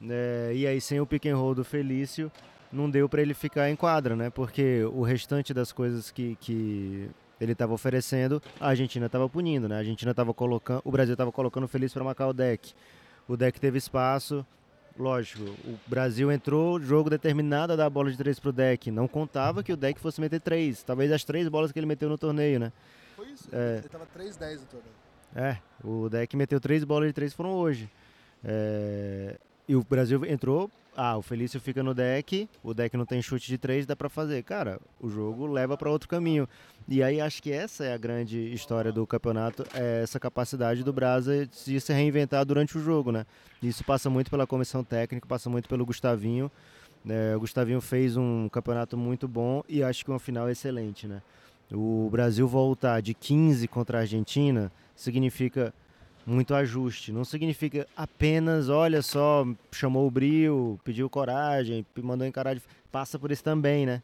Né? 0.00 0.56
E 0.56 0.66
aí, 0.66 0.80
sem 0.80 0.98
o 1.00 1.06
pick 1.06 1.26
and 1.26 1.36
roll 1.36 1.54
do 1.54 1.62
Felício, 1.62 2.32
não 2.72 2.88
deu 2.88 3.08
para 3.08 3.22
ele 3.22 3.34
ficar 3.34 3.68
em 3.70 3.76
quadra, 3.76 4.14
né? 4.14 4.30
Porque 4.30 4.84
o 4.92 5.02
restante 5.02 5.52
das 5.52 5.72
coisas 5.72 6.10
que, 6.10 6.36
que 6.40 7.10
ele 7.40 7.52
estava 7.52 7.72
oferecendo, 7.72 8.42
a 8.60 8.68
Argentina 8.68 9.06
estava 9.06 9.28
punindo, 9.28 9.68
né? 9.68 9.76
A 9.76 9.78
Argentina 9.78 10.10
estava 10.10 10.32
colocando, 10.34 10.82
o 10.84 10.90
Brasil 10.90 11.14
estava 11.14 11.32
colocando 11.32 11.64
o 11.64 11.68
Felício 11.68 11.94
para 11.94 12.04
marcar 12.04 12.28
o 12.28 12.32
deck. 12.32 12.72
O 13.26 13.36
deck 13.36 13.60
teve 13.60 13.78
espaço, 13.78 14.44
lógico, 14.98 15.42
o 15.64 15.78
Brasil 15.86 16.30
entrou, 16.30 16.80
jogo 16.80 17.08
determinado 17.08 17.72
a 17.72 17.76
dar 17.76 17.86
a 17.86 17.90
bola 17.90 18.10
de 18.10 18.16
três 18.16 18.38
pro 18.38 18.52
deck. 18.52 18.90
Não 18.90 19.08
contava 19.08 19.62
que 19.62 19.72
o 19.72 19.76
deck 19.76 19.98
fosse 20.00 20.20
meter 20.20 20.40
três. 20.40 20.82
Talvez 20.82 21.10
as 21.10 21.24
três 21.24 21.48
bolas 21.48 21.72
que 21.72 21.78
ele 21.78 21.86
meteu 21.86 22.08
no 22.08 22.18
torneio, 22.18 22.60
né? 22.60 22.72
Foi 23.16 23.28
isso. 23.28 23.48
É. 23.52 23.78
Ele 23.78 23.88
tava 23.88 24.06
3-10 24.06 24.60
no 24.60 24.66
torneio. 24.66 25.00
É, 25.34 25.58
o 25.84 26.08
deck 26.08 26.36
meteu 26.36 26.60
três 26.60 26.82
bolas 26.84 27.08
de 27.08 27.12
três 27.12 27.32
foram 27.32 27.52
hoje. 27.52 27.88
É, 28.44 29.36
e 29.68 29.76
o 29.76 29.84
Brasil 29.84 30.24
entrou. 30.24 30.70
Ah, 30.96 31.16
o 31.16 31.22
Felício 31.22 31.60
fica 31.60 31.82
no 31.82 31.94
deck, 31.94 32.48
o 32.62 32.74
deck 32.74 32.96
não 32.96 33.06
tem 33.06 33.22
chute 33.22 33.46
de 33.46 33.56
três, 33.56 33.86
dá 33.86 33.94
para 33.94 34.08
fazer. 34.08 34.42
Cara, 34.42 34.80
o 35.00 35.08
jogo 35.08 35.46
leva 35.46 35.76
para 35.76 35.90
outro 35.90 36.08
caminho. 36.08 36.48
E 36.88 37.02
aí 37.02 37.20
acho 37.20 37.42
que 37.42 37.52
essa 37.52 37.84
é 37.84 37.94
a 37.94 37.96
grande 37.96 38.52
história 38.52 38.90
do 38.92 39.06
campeonato, 39.06 39.64
é 39.72 40.02
essa 40.02 40.18
capacidade 40.18 40.82
do 40.82 40.92
Brasa 40.92 41.46
de 41.46 41.80
se 41.80 41.92
reinventar 41.92 42.44
durante 42.44 42.76
o 42.76 42.82
jogo, 42.82 43.12
né? 43.12 43.24
Isso 43.62 43.84
passa 43.84 44.10
muito 44.10 44.30
pela 44.30 44.46
comissão 44.46 44.82
técnica, 44.82 45.26
passa 45.26 45.48
muito 45.48 45.68
pelo 45.68 45.86
Gustavinho. 45.86 46.50
É, 47.08 47.34
o 47.34 47.40
Gustavinho 47.40 47.80
fez 47.80 48.16
um 48.16 48.48
campeonato 48.48 48.96
muito 48.96 49.26
bom 49.28 49.62
e 49.68 49.82
acho 49.82 50.04
que 50.04 50.10
uma 50.10 50.18
final 50.18 50.50
excelente, 50.50 51.06
né? 51.06 51.22
O 51.72 52.08
Brasil 52.10 52.48
voltar 52.48 53.00
de 53.00 53.14
15 53.14 53.68
contra 53.68 53.98
a 53.98 54.00
Argentina 54.00 54.72
significa 54.96 55.72
muito 56.30 56.54
ajuste. 56.54 57.12
Não 57.12 57.24
significa 57.24 57.86
apenas, 57.96 58.68
olha 58.68 59.02
só, 59.02 59.46
chamou 59.72 60.06
o 60.06 60.10
brilho, 60.10 60.78
pediu 60.84 61.10
coragem, 61.10 61.84
mandou 62.02 62.26
encarar. 62.26 62.54
De... 62.54 62.62
Passa 62.90 63.18
por 63.18 63.30
isso 63.30 63.42
também, 63.42 63.84
né? 63.84 64.02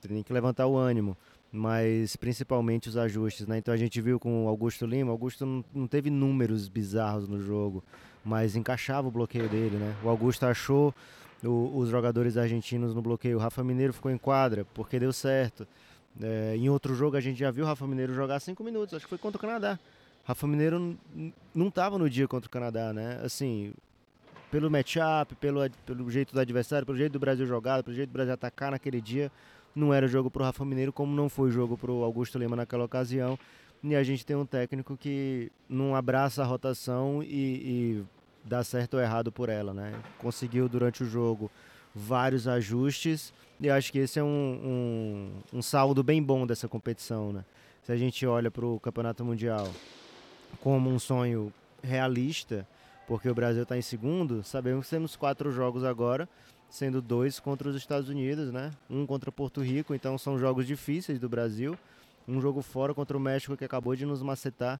Tem 0.00 0.22
que 0.22 0.32
levantar 0.32 0.66
o 0.66 0.76
ânimo. 0.76 1.16
Mas 1.52 2.16
principalmente 2.16 2.88
os 2.88 2.96
ajustes, 2.96 3.46
né? 3.46 3.58
Então 3.58 3.74
a 3.74 3.76
gente 3.76 4.00
viu 4.00 4.18
com 4.18 4.46
o 4.46 4.48
Augusto 4.48 4.86
Lima, 4.86 5.10
Augusto 5.10 5.44
não, 5.44 5.64
não 5.74 5.86
teve 5.86 6.08
números 6.08 6.68
bizarros 6.68 7.28
no 7.28 7.40
jogo, 7.40 7.82
mas 8.24 8.54
encaixava 8.54 9.08
o 9.08 9.10
bloqueio 9.10 9.48
dele, 9.48 9.76
né? 9.76 9.96
O 10.02 10.08
Augusto 10.08 10.46
achou 10.46 10.94
o, 11.42 11.76
os 11.76 11.88
jogadores 11.88 12.36
argentinos 12.36 12.94
no 12.94 13.02
bloqueio. 13.02 13.36
O 13.36 13.40
Rafa 13.40 13.64
Mineiro 13.64 13.92
ficou 13.92 14.10
em 14.12 14.18
quadra 14.18 14.64
porque 14.72 14.98
deu 14.98 15.12
certo. 15.12 15.66
É, 16.22 16.54
em 16.56 16.68
outro 16.68 16.94
jogo 16.94 17.16
a 17.16 17.20
gente 17.20 17.38
já 17.38 17.50
viu 17.50 17.64
o 17.64 17.66
Rafa 17.66 17.86
Mineiro 17.86 18.14
jogar 18.14 18.38
cinco 18.40 18.62
minutos, 18.62 18.94
acho 18.94 19.04
que 19.04 19.10
foi 19.10 19.18
contra 19.18 19.36
o 19.36 19.40
Canadá. 19.40 19.78
Rafa 20.30 20.46
Mineiro 20.46 20.96
não 21.52 21.66
estava 21.66 21.98
no 21.98 22.08
dia 22.08 22.28
contra 22.28 22.46
o 22.46 22.50
Canadá, 22.50 22.92
né? 22.92 23.20
Assim, 23.24 23.72
pelo 24.48 24.70
matchup, 24.70 25.34
pelo, 25.40 25.68
pelo 25.84 26.08
jeito 26.08 26.32
do 26.32 26.38
adversário, 26.38 26.86
pelo 26.86 26.96
jeito 26.96 27.12
do 27.12 27.18
Brasil 27.18 27.44
jogar, 27.44 27.82
pelo 27.82 27.96
jeito 27.96 28.10
do 28.10 28.12
Brasil 28.12 28.32
atacar 28.32 28.70
naquele 28.70 29.00
dia, 29.00 29.30
não 29.74 29.92
era 29.92 30.06
jogo 30.06 30.30
para 30.30 30.42
o 30.42 30.44
Rafa 30.44 30.64
Mineiro, 30.64 30.92
como 30.92 31.16
não 31.16 31.28
foi 31.28 31.50
jogo 31.50 31.76
para 31.76 31.90
o 31.90 32.04
Augusto 32.04 32.38
Lima 32.38 32.54
naquela 32.54 32.84
ocasião. 32.84 33.36
E 33.82 33.96
a 33.96 34.04
gente 34.04 34.24
tem 34.24 34.36
um 34.36 34.46
técnico 34.46 34.96
que 34.96 35.50
não 35.68 35.96
abraça 35.96 36.42
a 36.42 36.46
rotação 36.46 37.24
e, 37.24 37.26
e 37.26 38.04
dá 38.44 38.62
certo 38.62 38.94
ou 38.94 39.00
errado 39.00 39.32
por 39.32 39.48
ela, 39.48 39.74
né? 39.74 39.92
Conseguiu 40.18 40.68
durante 40.68 41.02
o 41.02 41.06
jogo 41.06 41.50
vários 41.92 42.46
ajustes 42.46 43.32
e 43.58 43.68
acho 43.68 43.90
que 43.90 43.98
esse 43.98 44.20
é 44.20 44.22
um, 44.22 44.28
um, 45.52 45.58
um 45.58 45.62
saldo 45.62 46.04
bem 46.04 46.22
bom 46.22 46.46
dessa 46.46 46.68
competição, 46.68 47.32
né? 47.32 47.44
Se 47.82 47.90
a 47.90 47.96
gente 47.96 48.24
olha 48.24 48.48
para 48.48 48.64
o 48.64 48.78
Campeonato 48.78 49.24
Mundial 49.24 49.66
como 50.60 50.90
um 50.90 50.98
sonho 50.98 51.52
realista, 51.82 52.66
porque 53.06 53.28
o 53.28 53.34
Brasil 53.34 53.62
está 53.62 53.76
em 53.76 53.82
segundo, 53.82 54.42
sabemos 54.44 54.86
que 54.86 54.90
temos 54.90 55.16
quatro 55.16 55.50
jogos 55.50 55.84
agora, 55.84 56.28
sendo 56.68 57.02
dois 57.02 57.40
contra 57.40 57.68
os 57.68 57.76
Estados 57.76 58.08
Unidos, 58.08 58.52
né? 58.52 58.70
Um 58.88 59.04
contra 59.04 59.32
Porto 59.32 59.60
Rico, 59.60 59.94
então 59.94 60.16
são 60.16 60.38
jogos 60.38 60.66
difíceis 60.66 61.18
do 61.18 61.28
Brasil. 61.28 61.76
Um 62.28 62.40
jogo 62.40 62.62
fora 62.62 62.94
contra 62.94 63.16
o 63.16 63.20
México 63.20 63.56
que 63.56 63.64
acabou 63.64 63.96
de 63.96 64.06
nos 64.06 64.22
macetar. 64.22 64.78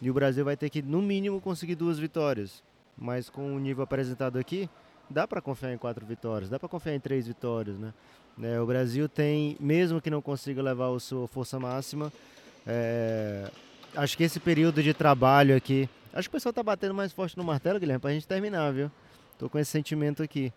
E 0.00 0.10
o 0.10 0.14
Brasil 0.14 0.44
vai 0.44 0.56
ter 0.56 0.68
que, 0.68 0.82
no 0.82 1.00
mínimo, 1.00 1.40
conseguir 1.40 1.74
duas 1.74 1.98
vitórias. 1.98 2.62
Mas 2.96 3.30
com 3.30 3.54
o 3.54 3.58
nível 3.58 3.82
apresentado 3.82 4.38
aqui, 4.38 4.68
dá 5.08 5.26
para 5.26 5.40
confiar 5.40 5.72
em 5.72 5.78
quatro 5.78 6.04
vitórias, 6.04 6.50
dá 6.50 6.58
para 6.58 6.68
confiar 6.68 6.94
em 6.94 7.00
três 7.00 7.26
vitórias, 7.26 7.78
né? 7.78 7.94
É, 8.42 8.60
o 8.60 8.66
Brasil 8.66 9.08
tem, 9.08 9.56
mesmo 9.58 10.00
que 10.00 10.10
não 10.10 10.22
consiga 10.22 10.62
levar 10.62 10.94
a 10.94 11.00
sua 11.00 11.26
força 11.26 11.58
máxima, 11.58 12.12
é, 12.66 13.50
acho 13.94 14.16
que 14.16 14.24
esse 14.24 14.40
período 14.40 14.82
de 14.82 14.94
trabalho 14.94 15.56
aqui. 15.56 15.88
Acho 16.12 16.28
que 16.28 16.34
o 16.34 16.36
pessoal 16.38 16.52
tá 16.52 16.62
batendo 16.62 16.94
mais 16.94 17.12
forte 17.12 17.36
no 17.36 17.44
martelo, 17.44 17.78
Guilherme, 17.78 18.00
pra 18.00 18.12
gente 18.12 18.26
terminar, 18.26 18.72
viu? 18.72 18.90
Tô 19.38 19.48
com 19.48 19.58
esse 19.58 19.70
sentimento 19.70 20.22
aqui. 20.22 20.52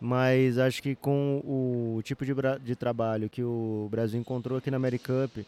Mas 0.00 0.58
acho 0.58 0.82
que 0.82 0.94
com 0.94 1.40
o 1.44 2.02
tipo 2.02 2.24
de, 2.24 2.34
de 2.62 2.74
trabalho 2.74 3.30
que 3.30 3.42
o 3.42 3.88
Brasil 3.90 4.20
encontrou 4.20 4.58
aqui 4.58 4.70
na 4.70 4.76
Americup, 4.76 5.46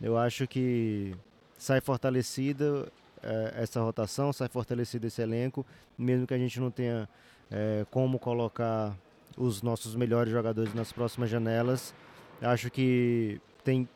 eu 0.00 0.16
acho 0.16 0.46
que 0.46 1.14
sai 1.58 1.80
fortalecida 1.80 2.86
é, 3.22 3.54
essa 3.56 3.80
rotação, 3.80 4.32
sai 4.32 4.48
fortalecido 4.48 5.06
esse 5.06 5.20
elenco, 5.20 5.66
mesmo 5.96 6.26
que 6.26 6.34
a 6.34 6.38
gente 6.38 6.60
não 6.60 6.70
tenha 6.70 7.08
é, 7.50 7.84
como 7.90 8.18
colocar 8.18 8.96
os 9.36 9.62
nossos 9.62 9.94
melhores 9.94 10.32
jogadores 10.32 10.72
nas 10.74 10.92
próximas 10.92 11.28
janelas. 11.28 11.94
Acho 12.40 12.70
que 12.70 13.40
tem 13.64 13.88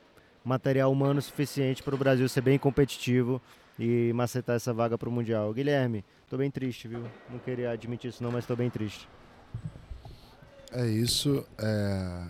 material 0.45 0.91
humano 0.91 1.21
suficiente 1.21 1.83
para 1.83 1.95
o 1.95 1.99
Brasil 1.99 2.29
ser 2.29 2.41
bem 2.41 2.59
competitivo 2.59 3.41
e 3.79 4.13
macetar 4.15 4.57
essa 4.57 4.73
vaga 4.73 4.99
para 4.99 5.09
o 5.09 5.13
Mundial. 5.13 5.53
Guilherme, 5.53 6.05
estou 6.25 6.39
bem 6.39 6.51
triste, 6.51 6.89
viu? 6.89 7.05
Não 7.31 7.39
queria 7.39 7.71
admitir 7.71 8.11
isso 8.11 8.23
não, 8.23 8.31
mas 8.31 8.45
estou 8.45 8.57
bem 8.57 8.71
triste. 8.71 9.09
É 10.73 10.87
isso. 10.87 11.45
É... 11.59 12.27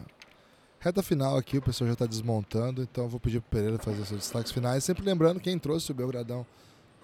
Reta 0.80 1.02
final 1.02 1.36
aqui, 1.36 1.58
o 1.58 1.62
pessoal 1.62 1.86
já 1.86 1.92
está 1.92 2.06
desmontando, 2.06 2.82
então 2.82 3.08
vou 3.08 3.20
pedir 3.20 3.40
para 3.40 3.46
o 3.46 3.50
Pereira 3.50 3.78
fazer 3.78 4.04
seus 4.04 4.20
destaques 4.20 4.50
finais. 4.50 4.82
Sempre 4.82 5.04
lembrando, 5.04 5.38
quem 5.38 5.56
trouxe 5.56 5.92
o 5.92 5.94
Belgradão 5.94 6.44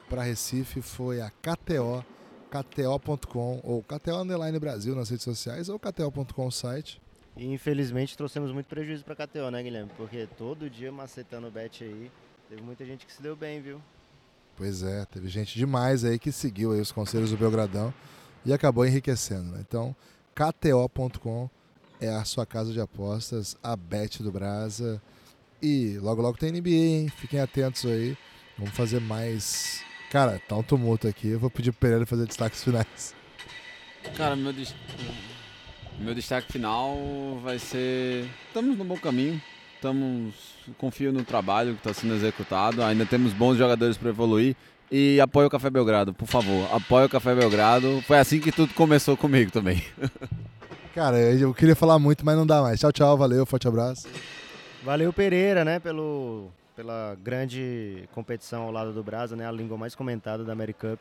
para 0.08 0.22
Recife 0.22 0.82
foi 0.82 1.20
a 1.20 1.30
KTO, 1.30 2.04
KTO.com, 2.50 3.60
ou 3.62 3.82
KTO 3.84 4.24
Brasil 4.58 4.96
nas 4.96 5.10
redes 5.10 5.22
sociais, 5.22 5.68
ou 5.68 5.78
KTO.com 5.78 6.50
site. 6.50 7.00
E 7.38 7.46
infelizmente 7.46 8.16
trouxemos 8.16 8.50
muito 8.50 8.66
prejuízo 8.66 9.04
para 9.04 9.14
a 9.14 9.26
KTO, 9.26 9.48
né, 9.48 9.62
Guilherme? 9.62 9.90
Porque 9.96 10.26
todo 10.36 10.68
dia 10.68 10.90
macetando 10.90 11.46
o 11.46 11.50
bet 11.50 11.84
aí, 11.84 12.10
teve 12.48 12.60
muita 12.60 12.84
gente 12.84 13.06
que 13.06 13.12
se 13.12 13.22
deu 13.22 13.36
bem, 13.36 13.62
viu? 13.62 13.80
Pois 14.56 14.82
é, 14.82 15.04
teve 15.04 15.28
gente 15.28 15.56
demais 15.56 16.04
aí 16.04 16.18
que 16.18 16.32
seguiu 16.32 16.72
aí 16.72 16.80
os 16.80 16.90
conselhos 16.90 17.30
do 17.30 17.36
Belgradão 17.36 17.94
e 18.44 18.52
acabou 18.52 18.84
enriquecendo, 18.84 19.52
né? 19.52 19.60
Então, 19.60 19.94
KTO.com 20.34 21.48
é 22.00 22.08
a 22.08 22.24
sua 22.24 22.44
casa 22.44 22.72
de 22.72 22.80
apostas, 22.80 23.56
a 23.62 23.76
bet 23.76 24.20
do 24.20 24.32
Brasa. 24.32 25.00
E 25.62 25.96
logo 25.98 26.20
logo 26.20 26.38
tem 26.38 26.50
NBA, 26.50 26.70
hein? 26.70 27.08
Fiquem 27.08 27.40
atentos 27.40 27.86
aí. 27.86 28.18
Vamos 28.56 28.74
fazer 28.74 29.00
mais. 29.00 29.80
Cara, 30.10 30.40
tá 30.48 30.56
um 30.56 30.62
tumulto 30.64 31.06
aqui. 31.06 31.28
Eu 31.28 31.38
vou 31.38 31.50
pedir 31.50 31.70
pro 31.70 31.82
Pereira 31.82 32.04
fazer 32.04 32.26
destaques 32.26 32.64
finais. 32.64 33.14
Cara, 34.16 34.34
meu 34.34 34.52
destaque 34.52 35.37
meu 36.00 36.14
destaque 36.14 36.52
final 36.52 36.96
vai 37.42 37.58
ser. 37.58 38.26
Estamos 38.46 38.76
no 38.76 38.84
bom 38.84 38.96
caminho. 38.96 39.40
Estamos. 39.74 40.34
Confio 40.76 41.12
no 41.12 41.24
trabalho 41.24 41.74
que 41.74 41.80
está 41.80 41.94
sendo 41.94 42.14
executado. 42.14 42.82
Ainda 42.82 43.06
temos 43.06 43.32
bons 43.32 43.56
jogadores 43.56 43.96
para 43.96 44.10
evoluir. 44.10 44.54
E 44.90 45.20
apoie 45.20 45.46
o 45.46 45.50
Café 45.50 45.68
Belgrado, 45.68 46.14
por 46.14 46.26
favor. 46.26 46.66
Apoie 46.74 47.04
o 47.04 47.08
Café 47.08 47.34
Belgrado. 47.34 48.02
Foi 48.06 48.18
assim 48.18 48.40
que 48.40 48.50
tudo 48.50 48.72
começou 48.74 49.16
comigo 49.16 49.50
também. 49.50 49.84
Cara, 50.94 51.18
eu 51.18 51.52
queria 51.52 51.76
falar 51.76 51.98
muito, 51.98 52.24
mas 52.24 52.36
não 52.36 52.46
dá 52.46 52.62
mais. 52.62 52.80
Tchau, 52.80 52.90
tchau. 52.90 53.16
Valeu, 53.16 53.44
forte 53.44 53.68
abraço. 53.68 54.08
Valeu, 54.82 55.12
Pereira, 55.12 55.64
né, 55.64 55.78
pelo, 55.78 56.50
pela 56.74 57.16
grande 57.22 58.08
competição 58.12 58.62
ao 58.62 58.72
lado 58.72 58.92
do 58.92 59.02
Brasa, 59.02 59.36
né? 59.36 59.46
A 59.46 59.52
língua 59.52 59.76
mais 59.76 59.94
comentada 59.94 60.42
da 60.44 60.52
Americup. 60.52 60.98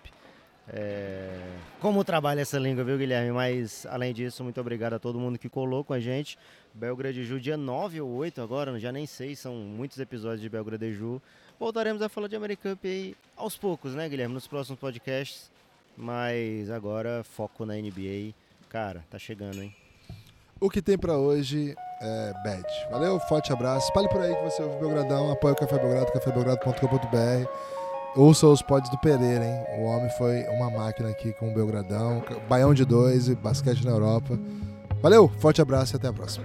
É... 0.69 1.39
Como 1.79 2.03
trabalha 2.03 2.41
essa 2.41 2.59
língua, 2.59 2.83
viu, 2.83 2.97
Guilherme? 2.97 3.31
Mas, 3.31 3.85
além 3.89 4.13
disso, 4.13 4.43
muito 4.43 4.59
obrigado 4.59 4.93
a 4.93 4.99
todo 4.99 5.19
mundo 5.19 5.37
que 5.37 5.47
colou 5.47 5.83
com 5.83 5.93
a 5.93 5.99
gente. 5.99 6.37
Belgrade 6.73 7.23
Ju, 7.23 7.39
dia 7.39 7.57
9 7.57 8.01
ou 8.01 8.09
8 8.15 8.41
agora, 8.41 8.77
já 8.79 8.91
nem 8.91 9.05
sei, 9.05 9.35
são 9.35 9.55
muitos 9.55 9.99
episódios 9.99 10.41
de 10.41 10.49
Belgrade 10.49 10.93
Ju. 10.93 11.21
Voltaremos 11.59 12.01
a 12.01 12.09
falar 12.09 12.27
de 12.27 12.35
American 12.35 12.73
Cup 12.73 12.85
aí 12.85 13.15
aos 13.35 13.57
poucos, 13.57 13.95
né, 13.95 14.07
Guilherme? 14.07 14.33
Nos 14.33 14.47
próximos 14.47 14.79
podcasts. 14.79 15.49
Mas 15.95 16.69
agora, 16.69 17.23
foco 17.23 17.65
na 17.65 17.73
NBA. 17.73 18.33
Cara, 18.69 19.03
tá 19.09 19.17
chegando, 19.17 19.63
hein? 19.63 19.75
O 20.59 20.69
que 20.69 20.81
tem 20.81 20.97
para 20.97 21.17
hoje 21.17 21.75
é 22.01 22.33
bet. 22.43 22.67
Valeu, 22.91 23.19
forte 23.21 23.51
abraço. 23.51 23.87
Espalhe 23.87 24.09
por 24.09 24.21
aí 24.21 24.35
que 24.35 24.43
você 24.43 24.61
ouve 24.61 24.75
o 24.75 24.79
Belgradão. 24.79 25.31
Apoie 25.31 25.53
o 25.53 25.55
Café 25.55 25.79
Belgrado, 25.79 26.11
cafébelgrado.com.br. 26.11 27.76
Ouça 28.17 28.47
os 28.47 28.63
pods 28.63 28.89
do 28.89 28.97
Pereira, 28.97 29.45
hein? 29.45 29.63
O 29.77 29.83
homem 29.83 30.09
foi 30.17 30.43
uma 30.47 30.71
máquina 30.71 31.07
aqui 31.09 31.31
com 31.33 31.51
o 31.51 31.53
Belgradão, 31.53 32.23
Baião 32.49 32.73
de 32.73 32.83
dois 32.83 33.29
e 33.29 33.35
basquete 33.35 33.85
na 33.85 33.91
Europa. 33.91 34.39
Valeu, 35.03 35.29
forte 35.37 35.61
abraço 35.61 35.93
e 35.93 35.97
até 35.97 36.07
a 36.07 36.13
próxima. 36.13 36.43